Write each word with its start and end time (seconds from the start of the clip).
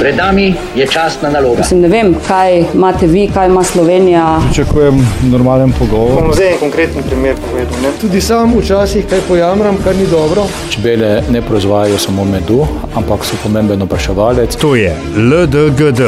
Pred 0.00 0.16
nami 0.16 0.54
je 0.76 0.86
časna 0.86 1.30
naloga. 1.30 1.58
Mislim, 1.58 1.80
ne 1.80 1.88
vem, 1.88 2.14
kaj 2.28 2.64
imate 2.74 3.06
vi, 3.06 3.28
kaj 3.34 3.46
ima 3.46 3.64
Slovenija. 3.64 4.40
Pričakujem 4.46 5.06
normalen 5.22 5.72
pogovor. 5.78 6.22
Bom 6.22 6.32
zdaj 6.34 6.52
en 6.52 6.58
konkreten 6.60 7.02
primer 7.02 7.36
povedal. 7.50 7.82
Ne? 7.82 7.90
Tudi 8.00 8.20
sam 8.20 8.54
včasih 8.58 9.04
kaj 9.10 9.20
pojamram, 9.28 9.76
kar 9.84 9.96
ni 9.96 10.06
dobro. 10.06 10.46
Čebele 10.70 11.22
ne 11.30 11.42
proizvajajo 11.42 11.98
samo 11.98 12.24
medu, 12.24 12.66
ampak 12.96 13.24
so 13.24 13.36
pomemben 13.42 13.82
opraševalec. 13.82 14.56
To 14.56 14.74
je 14.74 14.96
LDGD, 15.16 16.00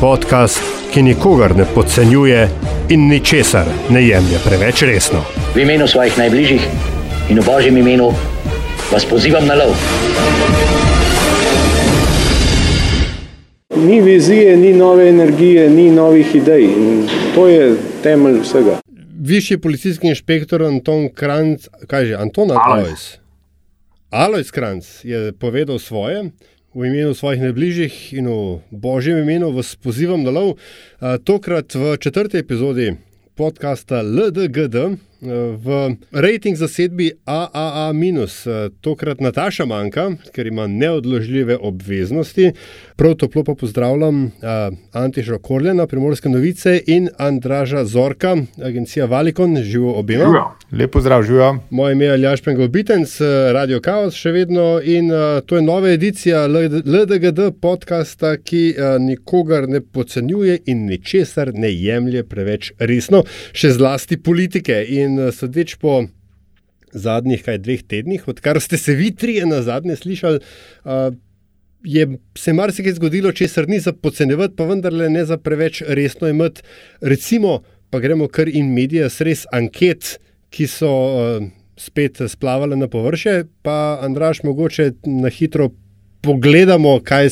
podcast, 0.00 0.62
ki 0.90 1.02
nikogar 1.02 1.56
ne 1.56 1.64
podcenjuje 1.74 2.48
in 2.88 3.08
ničesar 3.08 3.70
ne 3.90 4.02
jemlje 4.06 4.42
preveč 4.44 4.82
resno. 4.82 5.22
V 5.54 5.62
imenu 5.62 5.86
svojih 5.88 6.18
najbližjih 6.18 6.66
in 7.30 7.38
v 7.38 7.46
božjem 7.46 7.76
imenu 7.76 8.12
vas 8.92 9.04
pozivam 9.04 9.46
na 9.46 9.54
lov. 9.54 9.78
Ni 13.86 14.00
vizije, 14.00 14.56
ni 14.56 14.72
nove 14.72 15.08
energije, 15.08 15.70
ni 15.70 15.90
novih 15.90 16.34
idej. 16.34 16.62
In 16.62 17.08
to 17.34 17.48
je 17.48 17.76
temelj 18.02 18.40
vsega. 18.40 18.78
Višji 19.20 19.58
policijski 19.58 20.06
inšpektor 20.08 20.62
Anton 20.62 21.08
Kranc, 21.14 21.66
kaj 21.86 22.06
že, 22.06 22.14
Anton 22.14 22.50
Alojs. 22.50 23.18
Alojs 24.10 24.50
Kranc 24.50 25.04
je 25.04 25.32
povedal 25.32 25.78
svoje. 25.78 26.30
V 26.74 26.86
imenu 26.86 27.14
svojih 27.14 27.42
najbližjih 27.42 28.12
in 28.12 28.28
v 28.28 28.60
božjem 28.70 29.18
imenu 29.18 29.50
vas 29.50 29.76
pozivam 29.76 30.22
na 30.22 30.30
lov. 30.30 30.54
Tokrat 31.24 31.74
v 31.74 31.96
četrti 31.96 32.38
epizodi 32.38 32.94
podcasta 33.34 34.02
LDGD 34.02 34.76
v 35.22 35.96
rejting 36.12 36.56
zasedbi 36.58 37.12
AAA-, 37.26 38.70
tokrat 38.80 39.20
Nataša 39.20 39.66
manjka, 39.66 40.10
ker 40.34 40.46
ima 40.46 40.66
neodložljive 40.66 41.56
obveznosti. 41.60 42.52
Prav 42.96 43.14
toplo 43.14 43.44
pa 43.44 43.54
pozdravljam 43.54 44.30
Antiša 44.92 45.38
Korljana, 45.38 45.86
Primorske 45.86 46.28
novice 46.28 46.80
in 46.86 47.08
Andraža 47.18 47.84
Zorka, 47.84 48.36
agencija 48.64 49.06
Valikon, 49.06 49.56
živo 49.62 49.94
obima. 49.98 50.54
Lepo 50.72 51.00
zdrav, 51.00 51.22
živo. 51.22 51.58
Moje 51.70 51.92
ime 51.92 52.04
je 52.04 52.12
Aljaš 52.12 52.42
Pengovitenc, 52.42 53.18
Radio 53.52 53.80
Chaos 53.80 54.14
še 54.14 54.32
vedno 54.32 54.80
in 54.84 55.10
to 55.46 55.56
je 55.56 55.62
nova 55.62 55.90
edicija 55.90 56.46
LDGD 56.48 57.52
podcasta, 57.60 58.36
ki 58.36 58.74
nikogar 59.00 59.68
ne 59.68 59.80
podcenjuje 59.80 60.58
in 60.66 60.86
ničesar 60.86 61.54
ne 61.54 61.72
jemlje 61.72 62.24
preveč 62.24 62.72
resno, 62.78 63.22
še 63.52 63.70
zlasti 63.76 64.16
politike. 64.16 64.82
In 64.88 65.11
sodeč 65.32 65.74
po 65.80 66.04
zadnjih 66.92 67.42
kaj 67.44 67.58
dveh 67.64 67.82
tednih, 67.88 68.28
odkar 68.28 68.60
ste 68.60 68.78
se 68.78 68.94
vi 68.94 69.10
trije 69.16 69.46
na 69.46 69.62
zadnje 69.62 69.96
slišali, 69.96 70.40
je 71.84 72.06
se 72.38 72.52
marsikaj 72.52 72.92
zgodilo, 72.92 73.32
česar 73.32 73.68
ni 73.68 73.80
za 73.80 73.92
podcenjevati, 73.92 74.54
pa 74.56 74.64
vendarle 74.64 75.08
ne 75.10 75.24
za 75.24 75.36
preveč 75.36 75.82
resno 75.88 76.28
imeti. 76.28 76.62
Recimo, 77.00 77.62
pa 77.90 77.98
gremo 78.00 78.28
kar 78.28 78.48
in 78.48 78.70
medije, 78.74 79.08
res 79.20 79.46
anket, 79.52 80.18
ki 80.52 80.66
so 80.68 80.92
spet 81.76 82.20
splavale 82.28 82.76
na 82.76 82.88
površje, 82.88 83.44
pa 83.62 83.98
Andraš, 84.02 84.42
mogoče 84.44 84.92
na 85.06 85.32
hitro. 85.32 85.70
Pogledamo, 86.22 86.98
kaj, 87.04 87.28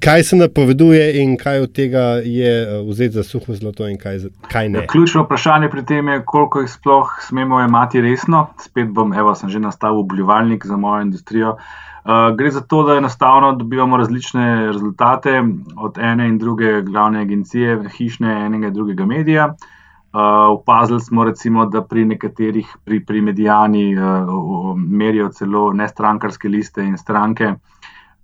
kaj 0.00 0.22
se 0.22 0.36
napoveduje, 0.36 1.22
in 1.22 1.36
kaj 1.38 1.60
od 1.60 1.72
tega 1.72 2.00
je 2.24 2.82
vzeti 2.88 3.14
za 3.14 3.22
suho 3.22 3.54
zlato, 3.54 3.86
in 3.88 3.98
kaj, 3.98 4.18
kaj 4.50 4.68
ne. 4.68 4.86
Ključno 4.90 5.22
vprašanje 5.22 5.68
pri 5.70 5.84
tem 5.86 6.08
je, 6.08 6.22
koliko 6.26 6.60
jih 6.64 6.70
sploh 6.70 7.12
smemo 7.22 7.60
imeti 7.62 8.00
resno. 8.00 8.46
Spet 8.60 8.90
bom, 8.90 9.14
evo, 9.14 9.34
sem 9.38 9.50
že 9.54 9.62
nastavil 9.62 10.02
obljubalnik 10.02 10.66
za 10.66 10.76
mojo 10.76 11.02
industrijo. 11.02 11.56
Uh, 12.02 12.34
gre 12.36 12.50
za 12.50 12.60
to, 12.60 12.82
da 12.82 12.96
enostavno 12.98 13.52
dobivamo 13.52 13.96
različne 13.96 14.66
rezultate 14.66 15.42
od 15.76 15.98
ene 15.98 16.26
in 16.28 16.38
druge 16.38 16.80
glavne 16.82 17.20
agencije, 17.20 17.78
hišne, 17.96 18.32
enega 18.46 18.66
in 18.66 18.74
drugega 18.74 19.06
medija. 19.06 19.46
Uh, 19.46 20.20
opazili 20.58 21.00
smo, 21.00 21.24
recimo, 21.24 21.66
da 21.66 21.84
pri 21.84 22.04
nekaterih, 22.04 22.76
pri, 22.84 23.04
pri 23.04 23.20
medijani, 23.20 23.94
uh, 23.96 24.74
merijo 24.76 25.28
celo 25.28 25.72
nestrankarske 25.72 26.48
liste 26.48 26.82
in 26.82 26.98
stranke 26.98 27.54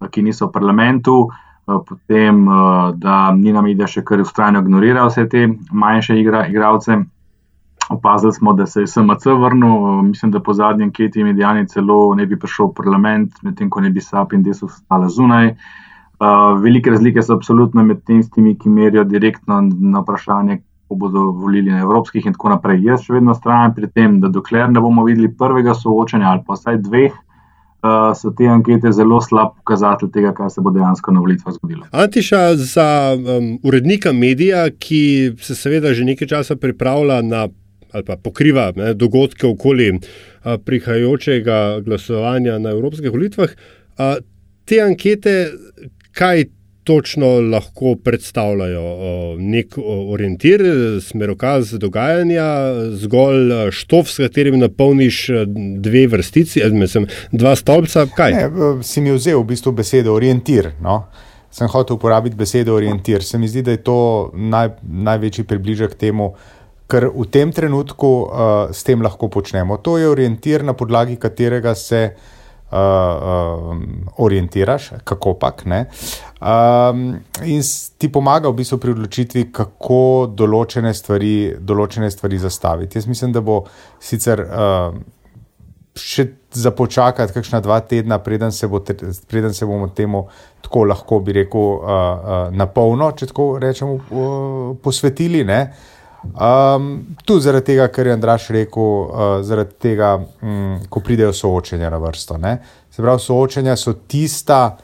ki 0.06 0.22
niso 0.22 0.47
v 0.47 0.53
parlamentu, 0.54 1.28
potem 1.66 2.47
da 2.97 3.31
Nina 3.36 3.60
Media 3.62 3.86
še 3.86 4.04
kar 4.06 4.22
ustrajno 4.22 4.62
ignorira 4.64 5.04
vse 5.09 5.26
te 5.28 5.47
manjše 5.72 6.16
igra, 6.20 6.47
igralce. 6.48 6.97
Opazili 7.88 8.32
smo, 8.32 8.53
da 8.53 8.66
se 8.66 8.82
je 8.82 8.86
SMC 8.86 9.26
vrnil, 9.41 10.03
mislim, 10.03 10.31
da 10.32 10.41
po 10.44 10.53
zadnji 10.53 10.84
anketi 10.84 11.25
medijani 11.25 11.69
celo 11.69 12.14
ne 12.14 12.26
bi 12.26 12.36
prišel 12.36 12.69
v 12.69 12.75
parlament, 12.76 13.38
medtem 13.42 13.70
ko 13.70 13.81
ne 13.81 13.91
bi 13.91 14.00
SAP 14.00 14.34
in 14.36 14.42
DESO 14.44 14.69
stala 14.69 15.09
zunaj. 15.09 15.54
Velike 16.60 16.91
razlike 16.91 17.22
so 17.22 17.36
absolutno 17.36 17.84
med 17.84 18.03
tistimi, 18.04 18.56
ki 18.59 18.69
merijo 18.69 19.04
direktno 19.09 19.60
na 19.62 20.03
vprašanje, 20.04 20.59
ko 20.88 20.97
bodo 21.00 21.30
volili 21.36 21.70
na 21.70 21.80
evropskih 21.80 22.26
in 22.26 22.36
tako 22.36 22.53
naprej. 22.56 22.82
Jaz 22.84 23.06
še 23.06 23.16
vedno 23.16 23.36
strajam 23.36 23.75
pri 23.76 23.88
tem, 23.88 24.20
da 24.20 24.28
dokler 24.28 24.69
ne 24.72 24.80
bomo 24.84 25.04
videli 25.04 25.32
prvega 25.32 25.76
soočanja 25.76 26.28
ali 26.32 26.44
pa 26.47 26.56
vsaj 26.56 26.80
dveh, 26.84 27.16
Uh, 27.78 28.11
so 28.19 28.33
te 28.34 28.49
ankete 28.50 28.91
zelo 28.93 29.21
slab 29.22 29.53
pokazatelj 29.61 30.11
tega, 30.11 30.33
kaj 30.34 30.50
se 30.50 30.62
bo 30.66 30.72
dejansko 30.75 31.12
na 31.15 31.21
volitvah 31.22 31.55
zgodilo. 31.55 31.84
Antiša, 31.94 32.41
za 32.59 32.89
um, 33.15 33.53
urednika 33.62 34.11
medija, 34.12 34.65
ki 34.71 35.37
se 35.39 35.55
seveda 35.55 35.93
že 35.94 36.09
nekaj 36.09 36.28
časa 36.28 36.56
pripravlja 36.56 37.22
na 37.22 37.47
ali 37.93 38.05
pa 38.05 38.16
pokriva 38.21 38.72
ne, 38.77 38.93
dogodke 38.94 39.47
okoli 39.47 39.93
uh, 39.94 40.00
prihajajočega 40.65 41.81
glasovanja 41.87 42.59
na 42.59 42.75
evropskih 42.75 43.15
volitvah, 43.15 43.55
uh, 43.55 44.19
te 44.66 44.83
ankete, 44.83 45.37
kaj 46.12 46.45
točno 46.88 47.28
lahko 47.53 47.94
predstavljajo? 48.04 48.84
Nek 49.38 49.76
orientir, 49.84 50.62
smerokaz 51.04 51.75
dogajanja, 51.81 52.47
zgolj 53.03 53.53
štof, 53.76 54.09
s 54.09 54.22
katerim 54.25 54.56
napolniš 54.62 55.27
dve 55.84 56.06
vrstici, 56.09 56.62
mislim, 56.72 57.09
dva 57.32 57.53
stolpca. 57.60 58.06
Kaj? 58.16 58.37
Ne, 58.38 58.71
si 58.82 59.04
mi 59.04 59.12
vzel 59.12 59.43
v 59.43 59.50
bistvu 59.50 59.75
besedo 59.77 60.16
orientir. 60.16 60.71
No? 60.84 61.03
Sem 61.53 61.69
hotel 61.69 61.98
uporabiti 61.98 62.37
besedo 62.37 62.78
orientir. 62.78 63.25
Se 63.25 63.38
mi 63.38 63.48
zdi, 63.48 63.66
da 63.66 63.77
je 63.77 63.82
to 63.84 63.98
naj, 64.32 64.78
največji 64.82 65.44
približek 65.48 65.98
temu, 66.00 66.32
kar 66.88 67.10
v 67.12 67.28
tem 67.28 67.53
trenutku 67.53 68.15
uh, 68.25 68.72
s 68.72 68.81
tem 68.88 69.04
lahko 69.04 69.28
počnemo. 69.28 69.77
To 69.84 69.98
je 70.00 70.09
orientir, 70.09 70.65
na 70.65 70.72
podlagi 70.72 71.21
katerega 71.21 71.77
se 71.77 72.04
uh, 72.09 72.34
uh, 72.71 73.77
orientiraš, 74.17 74.91
kako 75.05 75.34
pač. 75.34 75.65
Um, 75.69 77.19
in 77.43 77.62
ti 77.99 78.11
pomaga 78.12 78.49
v 78.49 78.61
bistvu 78.61 78.79
pri 78.79 78.95
odločitvi, 78.95 79.49
kako 79.53 80.01
določene 80.39 80.93
stvari, 80.95 81.57
določene 81.61 82.11
stvari 82.11 82.39
zastaviti. 82.39 82.99
Jaz 82.99 83.09
mislim, 83.11 83.33
da 83.34 83.43
bo 83.43 83.65
sicer 84.01 84.45
uh, 84.45 84.93
še 85.99 86.28
za 86.55 86.71
počakati, 86.71 87.34
kakšna 87.34 87.61
dva 87.61 87.81
tedna, 87.81 88.21
preden 88.23 88.53
se, 88.53 88.69
bo, 88.71 88.81
preden 89.28 89.55
se 89.55 89.67
bomo 89.67 89.89
temu 89.89 90.27
tako 90.65 90.84
lahko, 90.89 91.21
bi 91.25 91.34
rekel, 91.41 91.61
uh, 91.61 91.83
uh, 91.83 92.34
na 92.55 92.69
polno, 92.71 93.11
če 93.17 93.33
tako 93.33 93.51
rečemo, 93.62 93.99
uh, 93.99 94.77
posvetili. 94.83 95.45
Ne? 95.49 95.61
Um, 96.25 97.17
tudi 97.25 97.45
zaradi 97.47 97.67
tega, 97.73 97.87
kar 97.95 98.06
je 98.06 98.12
Andraš 98.12 98.49
rekel, 98.51 98.83
uh, 98.83 99.25
zaradi 99.47 99.79
tega, 99.81 100.17
um, 100.43 100.77
ko 100.91 101.01
pridejo 101.01 101.33
soočenja 101.33 101.91
na 101.91 101.99
vrsto. 102.03 102.37
Ne? 102.39 102.59
Se 102.91 103.03
pravi, 103.03 103.23
soočenja 103.23 103.77
so 103.77 103.95
tista, 104.06 104.77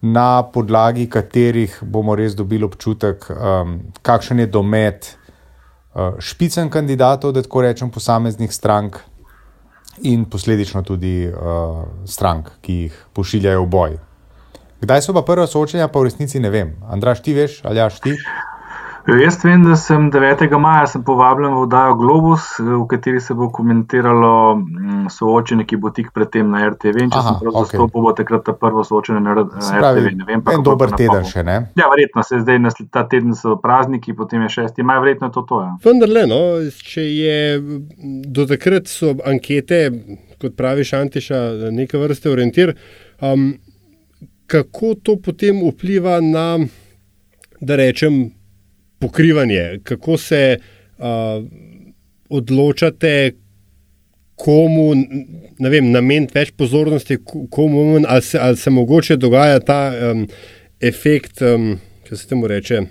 na 0.00 0.42
podlagi 0.52 1.06
katerih 1.10 1.78
bomo 1.82 2.14
res 2.14 2.34
dobili 2.36 2.64
občutek, 2.64 3.26
um, 3.30 3.78
kakšen 4.02 4.44
je 4.44 4.46
domet 4.46 5.08
uh, 5.08 6.18
špicen 6.18 6.70
kandidatov, 6.70 7.32
da 7.32 7.42
tako 7.42 7.64
rečem, 7.64 7.90
posameznih 7.90 8.52
strank 8.52 9.00
in 10.02 10.24
posledično 10.30 10.82
tudi 10.82 11.26
uh, 11.28 11.82
strank, 12.04 12.50
ki 12.60 12.74
jih 12.82 12.98
pošiljajo 13.16 13.64
v 13.64 13.70
boj. 13.72 13.96
Kdaj 14.80 15.02
so 15.02 15.14
pa 15.16 15.24
prva 15.24 15.46
soočenja, 15.48 15.88
pa 15.88 16.00
v 16.00 16.10
resnici 16.10 16.40
ne 16.40 16.52
vem. 16.52 16.74
Andraš, 16.92 17.24
ti 17.24 17.34
veš, 17.34 17.62
ali 17.64 17.80
jaš 17.80 18.00
ti? 18.04 18.12
Jaz 19.06 19.36
vem, 19.44 19.62
da 19.62 19.76
sem 19.76 20.10
9. 20.10 20.58
maja 20.58 20.86
sem 20.90 21.02
povabljen 21.04 21.52
v 21.54 21.60
oddajo 21.62 21.94
Globus, 21.94 22.46
v 22.58 22.80
kateri 22.90 23.20
se 23.22 23.34
bo 23.38 23.46
komentiralo 23.54 24.58
soočenje, 25.14 25.62
ki 25.70 25.76
bo 25.78 25.92
tik 25.94 26.08
predtem 26.14 26.48
na 26.50 26.64
RTV. 26.72 27.04
In 27.04 27.12
če 27.14 27.20
Aha, 27.20 27.28
sem 27.28 27.36
prav 27.38 27.52
okay. 27.52 27.68
zastopil, 27.70 28.02
bo 28.02 28.12
takrat 28.18 28.42
ta 28.48 28.54
prvo 28.58 28.82
soočenje 28.82 29.20
na, 29.22 29.36
na 29.46 29.78
RTV. 29.78 30.10
Ne 30.10 30.26
vem, 30.26 30.42
en 30.50 30.64
dober 30.66 30.90
teden 30.98 31.22
še, 31.22 31.44
ne? 31.46 31.54
Ja, 31.78 31.86
verjetno 31.92 32.24
se 32.26 32.40
zdaj 32.42 32.58
na 32.64 32.72
ta 32.90 33.04
teden 33.06 33.38
so 33.38 33.54
prazniki, 33.62 34.10
potem 34.18 34.42
je 34.48 34.56
6. 34.56 34.82
maj, 34.82 34.98
verjetno 35.04 35.30
je 35.30 35.36
to 35.38 35.46
to. 35.52 35.62
Ja. 35.62 35.70
Vendar 35.86 36.10
le, 36.10 36.24
no, 36.26 36.42
če 36.90 37.06
je 37.06 37.38
do 38.26 38.48
takrat 38.50 38.90
so 38.90 39.14
ankete, 39.22 39.84
kot 40.42 40.58
praviš, 40.58 40.96
Antiša, 40.98 41.44
neke 41.70 42.02
vrste 42.02 42.32
orientir, 42.32 42.74
um, 43.22 43.52
kako 44.50 44.96
to 44.98 45.14
potem 45.22 45.62
vpliva 45.70 46.18
na, 46.26 46.48
da 47.62 47.78
rečem, 47.78 48.24
pokrivanje, 48.98 49.80
kako 49.82 50.18
se 50.18 50.58
uh, 50.98 51.44
odločate, 52.28 53.32
komu 54.36 54.90
vem, 55.64 55.90
nameniti 55.92 56.36
več 56.36 56.52
pozornosti, 56.56 57.18
komu, 57.24 58.00
ali, 58.04 58.22
se, 58.22 58.38
ali 58.38 58.56
se 58.56 58.70
mogoče 58.70 59.16
dogaja 59.16 59.60
ta 59.60 59.80
um, 59.92 60.26
efekt, 60.80 61.42
um, 61.42 61.76
ki 62.04 62.16
se 62.16 62.28
temu 62.28 62.48
reče. 62.50 62.82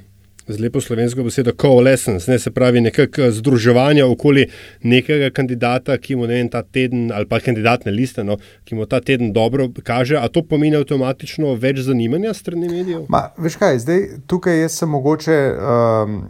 Z 0.48 0.60
lepo 0.62 0.82
slovensko 0.82 1.24
besedo 1.26 1.52
coalescence, 1.62 2.32
ne, 2.32 2.40
se 2.40 2.52
pravi 2.52 2.82
nekako 2.82 3.32
združevanje 3.32 4.04
okoli 4.04 4.44
nekega 4.84 5.32
kandidata, 5.34 5.98
ki 5.98 6.16
mu 6.16 6.28
ne 6.30 6.38
vem, 6.38 6.50
ta 6.54 6.62
teden, 6.62 7.08
ali 7.12 7.26
pa 7.26 7.40
kandidatne 7.42 7.92
liste, 7.92 8.24
no, 8.24 8.38
ki 8.66 8.78
mu 8.78 8.86
ta 8.86 9.00
teden 9.02 9.34
dobro 9.34 9.66
kaže. 9.84 10.20
A 10.22 10.30
to 10.30 10.44
pomeni 10.46 10.78
avtomatično 10.78 11.56
več 11.58 11.82
zanimanja 11.88 12.36
strani 12.38 12.70
medijev? 12.70 13.08
Ma, 13.10 13.24
veš 13.42 13.58
kaj, 13.58 13.80
zdaj 13.88 14.06
tukaj 14.30 14.62
jaz 14.62 14.78
sem 14.84 14.94
mogoče, 14.94 15.40
um, 15.58 16.22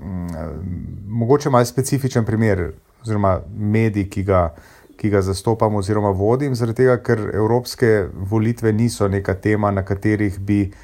mogoče 1.19 1.51
malo 1.51 1.67
specifičen 1.67 2.23
primer, 2.25 2.69
oziroma 3.03 3.41
medij, 3.51 4.07
ki 4.15 4.23
ga, 4.31 4.47
ki 4.95 5.11
ga 5.11 5.25
zastopam 5.27 5.75
oziroma 5.75 6.15
vodim, 6.15 6.55
zaradi 6.55 6.85
tega, 6.85 7.01
ker 7.03 7.27
evropske 7.35 8.05
volitve 8.31 8.71
niso 8.71 9.11
neka 9.11 9.35
tema, 9.43 9.75
na 9.75 9.83
katerih 9.83 10.39
bi 10.39 10.63
uh, 10.69 10.83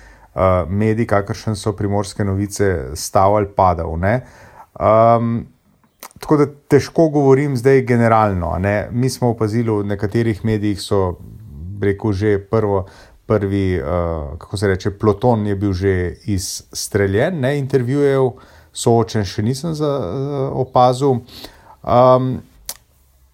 mediji, 0.70 1.08
kakršen 1.08 1.56
so 1.56 1.74
primorske 1.76 2.24
novice, 2.24 2.96
stal 2.96 3.36
ali 3.36 3.50
padal. 3.56 3.92
Um, 3.94 5.48
tako 6.20 6.38
da 6.38 6.46
težko 6.68 7.10
govorim 7.10 7.58
zdaj 7.58 7.82
generalno. 7.82 8.56
Ne? 8.60 8.88
Mi 8.92 9.10
smo 9.10 9.30
opazili, 9.30 9.72
v 9.72 9.84
nekaterih 9.84 10.46
medijih 10.46 10.82
so, 10.82 11.18
rekel, 11.82 12.14
že 12.14 12.38
prvo. 12.40 12.86
Prvi, 13.26 13.80
uh, 13.80 14.38
kako 14.38 14.58
se 14.58 14.68
reče, 14.68 14.92
Ploton 15.00 15.46
je 15.48 15.56
bil 15.56 15.74
že 15.74 16.16
izstreljen, 16.28 17.38
ne 17.40 17.54
intervjujev, 17.60 18.26
soočen 18.74 19.24
še 19.24 19.44
nisem 19.46 19.76
za, 19.78 19.88
uh, 19.88 20.58
opazil. 20.60 21.22
Um, 21.80 22.42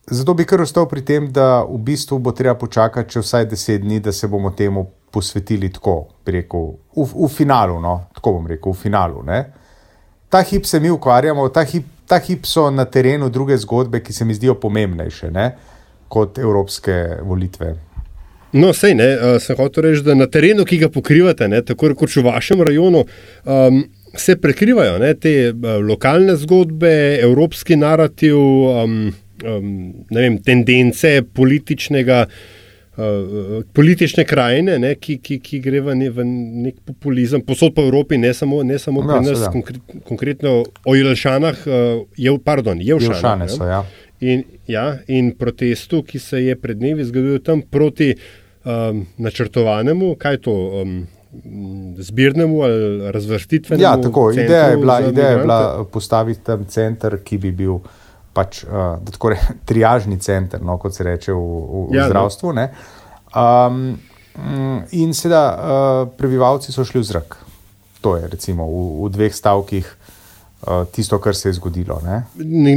zato 0.05 0.35
bi 0.37 0.45
kar 0.45 0.61
ostal 0.61 0.85
pri 0.91 1.01
tem, 1.01 1.31
da 1.33 1.63
v 1.63 1.79
bistvu 1.81 2.19
bo 2.19 2.35
treba 2.35 2.53
počakati 2.59 3.17
še 3.17 3.23
vsaj 3.25 3.47
deset 3.49 3.81
dni, 3.81 3.97
da 3.99 4.13
se 4.13 4.27
bomo 4.27 4.51
temu 4.53 4.85
posvetili 5.11 5.71
tako, 5.73 6.03
rekel, 6.31 6.73
v, 6.95 7.07
v 7.07 7.29
finalu. 7.31 7.79
No, 7.83 7.95
tako 8.15 8.37
bom 8.37 8.47
rekel, 8.49 8.73
v 8.73 8.81
finalu. 8.87 9.23
Ne. 9.27 9.41
Ta 10.29 10.43
hip 10.43 10.65
se 10.65 10.79
mi 10.79 10.91
ukvarjamo, 10.91 11.47
ta 11.49 11.63
hip, 11.67 11.85
ta 12.07 12.19
hip 12.19 12.45
so 12.45 12.69
na 12.71 12.85
terenu 12.85 13.29
druge 13.29 13.57
zgodbe, 13.57 14.01
ki 14.03 14.13
se 14.13 14.25
mi 14.25 14.35
zdijo 14.35 14.57
pomembnejše 14.59 15.31
ne, 15.31 15.51
kot 16.11 16.39
evropske 16.39 16.95
volitve. 17.23 17.75
No, 18.57 18.71
sej 18.73 18.95
ne, 18.95 19.07
uh, 19.15 19.37
sem 19.43 19.57
hotel 19.59 19.89
reči, 19.89 20.03
da 20.07 20.15
na 20.15 20.27
terenu, 20.31 20.65
ki 20.67 20.79
ga 20.85 20.91
pokrivate, 20.91 21.49
ne, 21.51 21.61
tako 21.67 21.91
kot 21.99 22.15
v 22.15 22.23
vašem 22.27 22.63
rajonu, 22.63 23.03
um, 23.43 23.81
se 24.17 24.37
prekrivajo 24.39 24.99
ne, 25.03 25.13
te 25.19 25.33
uh, 25.51 25.73
lokalne 25.83 26.35
zgodbe, 26.39 26.93
evropski 27.27 27.75
narativ, 27.79 28.37
um, 28.37 29.01
um, 29.43 29.73
vem, 30.15 30.39
tendence 30.43 31.19
političnega. 31.35 32.23
Uh, 32.27 32.56
politične 33.73 34.25
krajine, 34.25 34.79
ne, 34.79 34.95
ki, 34.95 35.19
ki, 35.21 35.37
ki 35.39 35.59
gre 35.61 35.81
v, 35.85 35.93
ne, 35.95 36.09
v 36.09 36.23
nek 36.65 36.79
populizem, 36.85 37.43
posod 37.45 37.75
po 37.75 37.85
Evropi, 37.85 38.17
ne 38.17 38.33
samo, 38.33 38.63
ne 38.65 38.79
samo 38.81 39.03
pri 39.05 39.19
ja, 39.19 39.21
nas, 39.21 39.43
konkre, 39.53 39.77
konkretno 40.07 40.63
o 40.65 40.95
Jelšanah, 40.97 41.59
uh, 41.67 42.01
je, 42.17 42.33
pardon, 42.43 42.81
Jelšane 42.81 43.49
so. 43.53 43.67
Ja. 43.69 43.83
In, 44.19 44.41
ja, 44.65 44.87
in 45.13 45.35
protestu, 45.37 46.01
ki 46.01 46.17
se 46.19 46.41
je 46.41 46.55
pred 46.57 46.79
dnevi 46.79 47.05
zgodil 47.05 47.37
tam 47.45 47.61
proti 47.61 48.15
um, 48.15 49.05
načrtovanemu, 49.21 50.15
kaj 50.17 50.39
je 50.39 50.41
to, 50.49 50.57
um, 50.81 50.97
zbirnemu 52.01 52.61
ali 52.65 53.11
razvrstitvenemu. 53.11 53.83
Ja, 53.83 53.93
tako, 54.01 54.31
ideja 54.31 54.71
je 54.73 54.77
bila, 54.77 54.99
ideja 55.05 55.29
je 55.29 55.37
bila 55.37 55.85
postaviti 55.93 56.41
tam 56.43 56.65
center, 56.65 57.19
ki 57.23 57.37
bi 57.37 57.51
bil 57.51 57.77
pač, 58.37 58.61
uh, 58.67 58.99
tako 59.09 59.33
reči, 59.33 59.57
triažni 59.69 60.19
center, 60.21 60.61
no, 60.61 60.77
kot 60.81 60.95
se 60.95 61.07
reče 61.07 61.33
v, 61.33 61.41
v, 61.41 61.83
v 61.89 61.97
ja, 61.97 62.07
zdravstvu. 62.11 62.53
Um, 63.33 63.81
in 64.93 65.13
seveda, 65.17 65.43
uh, 65.49 66.13
prebivalci 66.17 66.73
so 66.75 66.85
šli 66.85 67.01
v 67.01 67.09
zrak. 67.09 67.39
To 68.05 68.15
je 68.19 68.29
recimo 68.29 68.69
v, 68.69 68.85
v 69.07 69.11
dveh 69.17 69.33
stavkih 69.33 69.85
uh, 69.89 70.85
tisto, 70.93 71.17
kar 71.23 71.35
se 71.35 71.49
je 71.49 71.57
zgodilo. 71.57 71.97
Ne? 72.05 72.23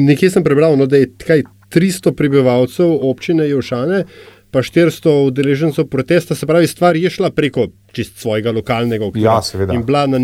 Nekje 0.08 0.32
sem 0.32 0.46
prebral, 0.46 0.78
no, 0.80 0.88
da 0.88 1.02
je 1.02 1.12
kaj 1.20 1.44
300 1.70 2.16
prebivalcev 2.16 2.98
občine 3.06 3.48
Jošane. 3.48 4.04
Pa 4.50 4.64
400 4.66 5.12
udeležencev 5.28 5.86
protesta, 5.86 6.34
se 6.34 6.46
pravi, 6.46 6.66
stvar 6.66 6.96
je 6.98 7.10
šla 7.10 7.28
preko 7.30 7.68
čist 7.94 8.16
svojega 8.18 8.50
lokalnega 8.50 9.06
okvira. 9.06 9.36
Ja, 9.36 9.42
seveda. 9.46 9.76
In 9.76 9.84
bila 9.86 10.08
na, 10.10 10.18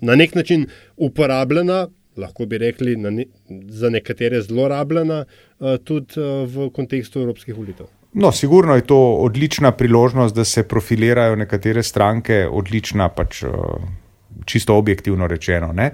na 0.00 0.16
nek 0.16 0.32
način 0.34 0.64
uporabljena, 0.96 1.82
lahko 2.18 2.46
bi 2.46 2.58
rekli, 2.58 2.96
ne, 2.96 3.24
za 3.68 3.90
nekatere 3.90 4.42
zelo 4.42 4.68
rabljena, 4.68 5.24
uh, 5.24 5.76
tudi 5.84 6.20
uh, 6.20 6.42
v 6.48 6.70
kontekstu 6.74 7.22
evropskih 7.22 7.56
volitev. 7.56 7.86
No, 8.18 8.32
sigurno 8.32 8.74
je 8.74 8.86
to 8.88 8.98
odlična 9.22 9.72
priložnost, 9.72 10.34
da 10.34 10.44
se 10.44 10.68
profilirajo 10.68 11.36
nekatere 11.36 11.82
stranke, 11.82 12.46
odlična, 12.50 13.08
pač 13.08 13.42
uh, 13.42 13.52
čisto 14.44 14.76
objektivno 14.76 15.26
rečeno. 15.26 15.72
Ne? 15.72 15.90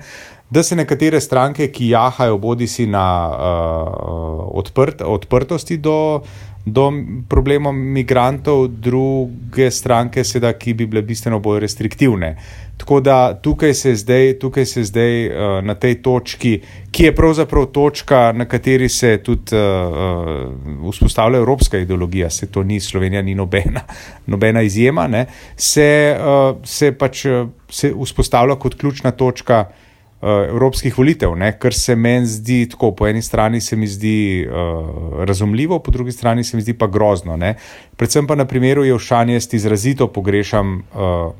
Da 0.51 0.63
se 0.63 0.77
nekatere 0.77 1.21
stranke, 1.21 1.69
ki 1.73 1.89
jahajo 1.89 2.39
bodi 2.39 2.67
si 2.67 2.87
na 2.87 3.07
uh, 3.31 4.34
odprt, 4.55 5.03
odprtosti 5.03 5.77
do 5.77 6.23
do 6.67 6.93
problema 7.29 7.73
migrantov, 7.73 8.69
druge 8.69 9.71
stranke, 9.71 10.25
seveda, 10.25 10.55
ki 10.57 10.73
bi 10.75 10.87
bile 10.89 11.03
bistveno 11.05 11.39
bolj 11.41 11.61
restriktivne. 11.61 12.37
Tako 12.81 13.01
da 13.01 13.35
tukaj 13.43 13.75
se 13.75 13.95
zdaj, 13.95 14.33
tukaj 14.41 14.67
se 14.67 14.85
zdaj 14.85 15.27
uh, 15.27 15.61
na 15.65 15.75
tej 15.75 16.01
točki, 16.03 16.55
ki 16.91 17.05
je 17.05 17.15
pravzaprav 17.15 17.67
točka, 17.67 18.33
na 18.33 18.49
kateri 18.49 18.89
se 18.89 19.19
tudi 19.23 19.57
uh, 19.57 20.91
vzpostavlja 20.91 21.39
evropska 21.39 21.79
ideologija, 21.79 22.31
se 22.31 22.47
to 22.47 22.63
ni 22.63 22.81
Slovenija, 22.81 23.23
ni 23.23 23.35
nobena, 23.35 23.85
nobena 24.33 24.63
izjema, 24.63 25.09
se, 25.57 26.17
uh, 26.19 26.57
se 26.65 26.93
pač 26.93 27.27
se 27.71 27.93
vzpostavlja 28.05 28.57
kot 28.57 28.75
ključna 28.75 29.11
točka. 29.11 29.67
Eh, 29.69 29.84
evropskih 30.25 30.99
volitev, 30.99 31.37
ne? 31.37 31.53
kar 31.59 31.75
se 31.75 31.97
meni 31.97 32.27
zdi 32.27 32.65
tako. 32.71 32.93
Po 32.97 33.09
eni 33.09 33.23
strani 33.23 33.61
se 33.61 33.77
mi 33.77 33.87
zdi 33.87 34.47
uh, 34.47 35.25
razumljivo, 35.25 35.79
po 35.79 35.91
drugi 35.91 36.13
strani 36.13 36.45
se 36.45 36.57
mi 36.57 36.63
zdi 36.63 36.75
pa 36.79 36.87
grozno. 36.87 37.37
Ne? 37.37 37.55
Predvsem 37.97 38.27
pa 38.27 38.35
na 38.35 38.45
primeru 38.45 38.85
Jevšanja 38.85 39.35
jaz 39.35 39.49
izrazito 39.55 40.09
pogrešam 40.09 40.79
uh, 40.79 41.33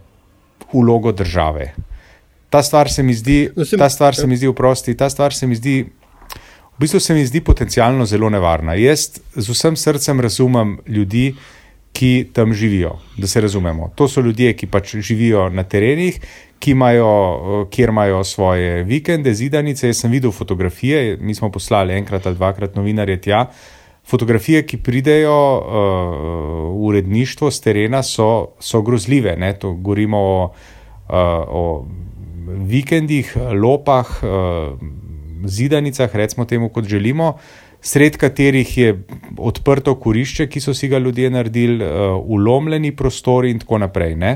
vlogo 0.73 1.13
države. 1.13 1.73
Ta 2.51 2.63
stvar 2.63 2.91
se 2.91 3.03
mi 3.03 3.15
zdi, 3.15 3.49
no, 3.57 3.65
ta 3.79 3.89
stvar 3.91 4.15
se 4.15 4.27
mi 4.27 4.37
zdi, 4.37 4.49
vprosti, 4.49 4.97
ta 4.97 5.11
stvar 5.11 5.35
se 5.35 5.47
mi 5.47 5.57
zdi. 5.57 5.85
V 6.75 6.81
bistvu 6.81 7.01
se 7.01 7.15
mi 7.15 7.27
zdi 7.27 7.41
potencialno 7.41 8.07
zelo 8.07 8.31
nevarna. 8.31 8.75
Jaz 8.75 9.09
z 9.37 9.49
vsem 9.51 9.77
srcem 9.77 10.21
razumem 10.21 10.79
ljudi, 10.87 11.35
ki 11.95 12.31
tam 12.35 12.55
živijo, 12.55 12.97
da 13.17 13.27
se 13.31 13.41
razumemo. 13.41 13.93
To 13.95 14.09
so 14.11 14.21
ljudje, 14.21 14.57
ki 14.59 14.67
pač 14.67 14.97
živijo 14.97 15.49
na 15.49 15.63
terenih, 15.63 16.19
imajo, 16.67 17.67
kjer 17.71 17.89
imajo 17.89 18.25
svoje 18.25 18.83
vikende, 18.85 19.35
zidanice. 19.35 19.87
Jaz 19.87 20.01
sem 20.01 20.11
videl 20.11 20.33
fotografije, 20.33 21.17
mi 21.21 21.35
smo 21.35 21.51
poslali 21.51 21.95
enkrat 21.95 22.27
ali 22.27 22.37
dvakrat 22.37 22.77
novinarje 22.77 23.21
tja. 23.21 23.47
Fotografije, 24.05 24.67
ki 24.67 24.77
pridejo 24.77 25.33
uh, 25.33 25.65
v 26.73 26.87
uredništvo 26.87 27.51
z 27.51 27.61
terena, 27.61 28.03
so, 28.03 28.57
so 28.61 28.83
grozljive. 28.83 29.37
Ne? 29.37 29.53
To 29.59 29.73
govorimo 29.73 30.19
o, 30.19 30.45
uh, 30.45 31.15
o 31.49 31.87
vikendih, 32.69 33.37
lopah, 33.53 34.09
uh, 34.23 34.79
zidanicah, 35.47 36.17
recimo 36.17 36.45
temu, 36.45 36.69
kot 36.69 36.85
želimo, 36.85 37.39
sred 37.85 38.17
katerih 38.17 38.79
je 38.79 38.93
odprto 39.39 39.95
kurišče, 40.01 40.47
ki 40.49 40.61
so 40.61 40.75
si 40.75 40.89
ga 40.89 40.99
ljudje 40.99 41.31
naredili, 41.31 41.85
uh, 41.85 42.17
ulomljeni 42.25 42.95
prostori 42.97 43.51
in 43.53 43.61
tako 43.61 43.79
naprej. 43.79 44.17
Ne? 44.17 44.33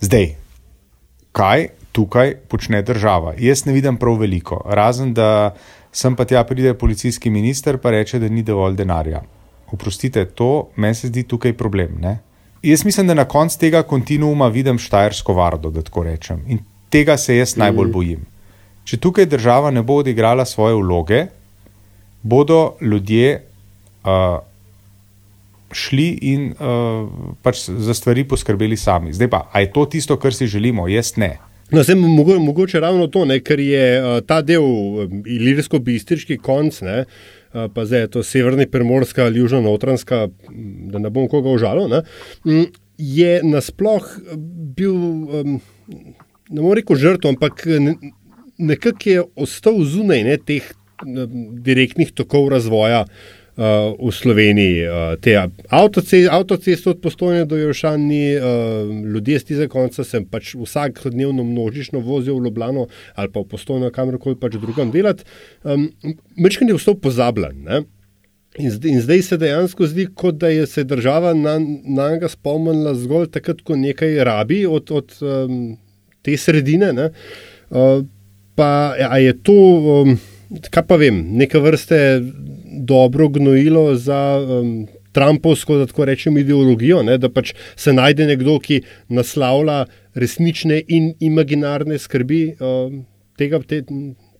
Zdaj, 0.00 0.30
kaj 1.32 1.68
tukaj 1.92 2.34
počne 2.48 2.80
država. 2.82 3.34
Jaz 3.38 3.66
ne 3.66 3.74
vidim 3.76 3.96
prav 4.00 4.16
veliko, 4.22 4.62
razen 4.66 5.12
da 5.14 5.54
sem 5.92 6.16
pa 6.16 6.24
tja 6.24 6.44
pride 6.44 6.74
policijski 6.74 7.30
minister 7.30 7.78
in 7.84 7.90
reče, 7.90 8.18
da 8.18 8.28
ni 8.28 8.42
dovolj 8.42 8.76
denarja. 8.78 9.20
Oprostite, 9.72 10.24
to 10.24 10.70
meni 10.76 10.94
se 10.94 11.08
zdi 11.08 11.22
tukaj 11.22 11.52
problem. 11.52 11.98
Ne? 12.00 12.18
Jaz 12.62 12.84
mislim, 12.84 13.06
da 13.06 13.14
na 13.14 13.24
koncu 13.24 13.58
tega 13.58 13.82
kontinuuma 13.82 14.48
vidim 14.48 14.78
Štajersko 14.78 15.34
vardo, 15.34 15.70
da 15.70 15.82
tako 15.82 16.02
rečem. 16.02 16.40
In 16.48 16.58
tega 16.88 17.16
se 17.16 17.36
jaz 17.36 17.56
najbolj 17.56 17.86
mhm. 17.86 17.92
bojim. 17.92 18.26
Če 18.84 18.96
tukaj 18.96 19.26
država 19.26 19.70
ne 19.70 19.82
bo 19.82 20.00
odigrala 20.00 20.44
svoje 20.44 20.74
vloge, 20.74 21.26
bodo 22.22 22.76
ljudje 22.80 23.42
uh, 24.04 24.38
šli 25.72 26.08
in 26.22 26.50
uh, 26.52 27.34
pač 27.42 27.68
za 27.70 27.94
stvari 27.94 28.24
poskrbeli 28.24 28.76
sami. 28.76 29.12
Zdaj 29.12 29.30
pa, 29.30 29.44
ali 29.52 29.68
je 29.68 29.72
to 29.72 29.84
tisto, 29.86 30.16
kar 30.16 30.34
si 30.34 30.46
želimo? 30.46 30.88
Jaz 30.88 31.16
ne. 31.16 31.38
No, 31.70 31.82
zdaj, 31.82 31.96
mogo, 31.96 32.38
mogoče 32.38 32.80
ravno 32.80 33.06
to, 33.06 33.24
ne, 33.24 33.38
ker 33.40 33.60
je 33.62 33.84
uh, 34.02 34.08
ta 34.26 34.40
del 34.42 34.64
uh, 34.64 35.04
ilirsko-bistriški 35.22 36.40
konc, 36.42 36.80
ne, 36.82 37.04
uh, 37.06 37.68
pa 37.74 37.84
zdaj 37.86 38.06
je 38.06 38.10
to 38.16 38.22
severni, 38.26 38.66
primorska 38.66 39.24
ali 39.24 39.38
južno-notranska, 39.38 40.24
da 40.90 40.98
ne 40.98 41.12
bom 41.14 41.28
koga 41.30 41.54
užalil, 41.54 41.86
ne, 41.92 42.02
je 42.98 43.36
nasploh 43.46 44.08
bil, 44.76 44.96
um, 44.96 45.60
ne 46.50 46.58
morem 46.58 46.82
reči, 46.82 46.98
žrtev, 47.04 47.36
ampak 47.36 47.62
ne, 47.78 47.94
nekako 48.58 49.14
je 49.14 49.24
ostal 49.38 49.78
zunaj 49.86 50.26
ne, 50.26 50.36
teh 50.42 50.66
direktnih 51.64 52.12
tokov 52.12 52.48
razvoja. 52.48 53.04
uh, 53.60 53.92
v 53.98 54.10
Sloveniji. 54.12 54.88
Uh, 54.88 55.14
te 55.20 55.36
avtoceste 55.68 56.28
avtocest 56.30 56.86
od 56.86 57.00
postojne 57.02 57.44
do 57.44 57.56
Jošan 57.56 58.00
ni, 58.00 58.36
uh, 58.36 58.88
ljudje 59.04 59.38
z 59.38 59.44
tega 59.44 59.68
konca 59.68 60.04
se 60.04 60.22
pač 60.30 60.54
vsakodnevno 60.56 61.44
množično 61.44 62.00
vozijo 62.00 62.38
v 62.38 62.48
Ljubljano 62.48 62.86
ali 63.14 63.32
pa 63.32 63.40
v 63.40 63.48
postojno 63.50 63.90
kamorkoli 63.90 64.38
pač 64.40 64.56
drugam 64.56 64.90
delati. 64.90 65.24
Um, 65.64 65.90
Mečkin 66.36 66.68
je 66.68 66.78
vstop 66.78 67.02
pozabljen. 67.02 67.64
Ne? 67.64 67.82
In 68.58 68.70
zdaj, 68.70 68.90
in 68.90 69.00
zdaj 69.00 69.22
se 69.22 69.36
dejansko 69.38 69.86
zdi, 69.86 70.08
kot 70.14 70.40
da 70.40 70.48
je 70.50 70.66
se 70.66 70.84
država 70.84 71.34
na, 71.34 71.58
na 71.84 72.10
njega 72.10 72.28
spomnila 72.28 72.96
zgolj 72.98 73.28
takrat, 73.30 73.60
ko 73.62 73.76
nekaj 73.78 74.24
rabi 74.26 74.64
od, 74.66 74.90
od 74.90 75.14
um, 75.22 75.76
te 76.26 76.34
sredine. 76.36 76.90
Uh, 77.70 78.02
pa 78.58 78.96
je 79.16 79.36
to, 79.46 79.54
um, 80.02 80.18
kaj 80.70 80.86
pa 80.86 80.96
vem, 81.00 81.20
neka 81.38 81.58
vrste 81.62 82.20
dobro 82.86 83.28
gnojilo 83.28 83.94
za 83.94 84.20
um, 84.40 84.86
Trumpovsko, 85.12 85.76
da 85.76 85.86
tako 85.86 86.04
rečem, 86.04 86.38
ideologijo, 86.38 87.02
ne, 87.02 87.18
da 87.18 87.30
pač 87.30 87.52
se 87.76 87.92
najde 87.92 88.26
nekdo, 88.26 88.58
ki 88.62 88.82
naslavlja 89.08 89.84
resnične 90.14 90.82
in 90.88 91.12
imaginarne 91.20 91.98
skrbi 91.98 92.42
um, 92.58 93.02
tega, 93.38 93.62
te, 93.66 93.82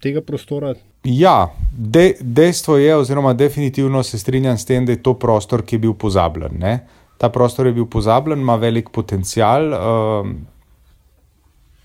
tega 0.03 0.23
prostora. 0.23 0.75
Ja, 1.05 1.51
de, 1.73 2.13
dejstvo 2.21 2.77
je, 2.77 2.95
oziroma 2.97 3.33
definitivno 3.35 4.03
se 4.03 4.19
strinjam 4.19 4.59
s 4.59 4.69
tem, 4.69 4.87
da 4.87 4.93
je 4.93 5.03
to 5.03 5.15
prostor, 5.19 5.65
ki 5.67 5.79
je 5.79 5.85
bil 5.87 5.95
pozabljen. 5.99 6.59
Ne. 6.61 6.79
Ta 7.21 7.31
prostor 7.33 7.67
je 7.67 7.77
bil 7.77 7.87
pozabljen, 7.91 8.41
ima 8.41 8.57
velik 8.61 8.91
potencial. 8.93 9.73
Um, 9.75 10.35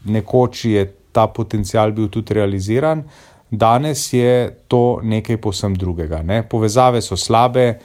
nekoč 0.06 0.66
je 0.66 0.86
ta 1.16 1.28
potencial 1.32 1.96
bil 1.96 2.10
tudi 2.12 2.36
realiziran. 2.36 3.06
Danes 3.58 4.14
je 4.14 4.50
to 4.68 5.00
nekaj 5.04 5.38
posebno 5.42 5.78
drugega. 5.78 6.22
Ne? 6.22 6.44
Povezave 6.50 7.02
so 7.02 7.18
slabe, 7.20 7.80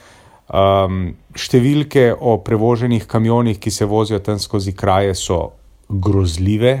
um, 0.51 1.11
številke 1.37 2.11
o 2.13 2.37
prevoženih 2.43 3.07
kamionih, 3.07 3.59
ki 3.61 3.71
se 3.71 3.87
vozijo 3.87 4.19
tam 4.23 4.39
skozi 4.39 4.73
kraje, 4.77 5.15
so 5.15 5.51
grozljive, 5.91 6.75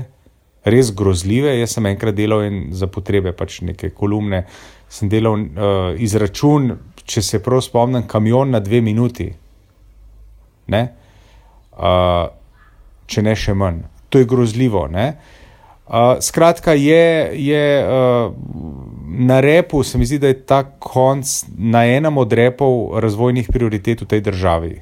res 0.63 0.91
grozljive. 0.95 1.55
Jaz 1.59 1.77
sem 1.77 1.89
enkrat 1.91 2.15
delal 2.17 2.47
za 2.71 2.87
potrebe 2.91 3.33
pač 3.37 3.61
neke 3.65 3.91
kolumne, 3.95 4.45
sem 4.91 5.09
delal 5.11 5.39
uh, 5.39 5.93
izračun, 5.99 6.73
če 7.05 7.23
se 7.25 7.39
prav 7.43 7.63
spomnim, 7.65 8.07
kamion 8.07 8.51
na 8.51 8.59
dve 8.63 8.81
minuti. 8.83 9.31
Ne? 10.71 10.83
Uh, 11.71 12.27
če 13.07 13.23
ne 13.25 13.35
še 13.35 13.55
manj. 13.57 13.83
To 14.11 14.19
je 14.19 14.27
grozljivo. 14.27 14.85
Uh, 14.91 16.19
skratka, 16.23 16.75
je, 16.75 17.31
je 17.39 17.63
uh, 17.83 18.33
na 19.13 19.39
repu, 19.39 19.83
se 19.83 19.97
mi 19.97 20.05
zdi, 20.05 20.19
da 20.19 20.27
je 20.27 20.39
ta 20.45 20.63
konc 20.63 21.27
na 21.57 21.83
enem 21.85 22.17
od 22.17 22.33
repov 22.33 22.99
razvojnih 22.99 23.49
prioritet 23.51 24.01
v 24.01 24.05
tej 24.05 24.21
državi. 24.21 24.81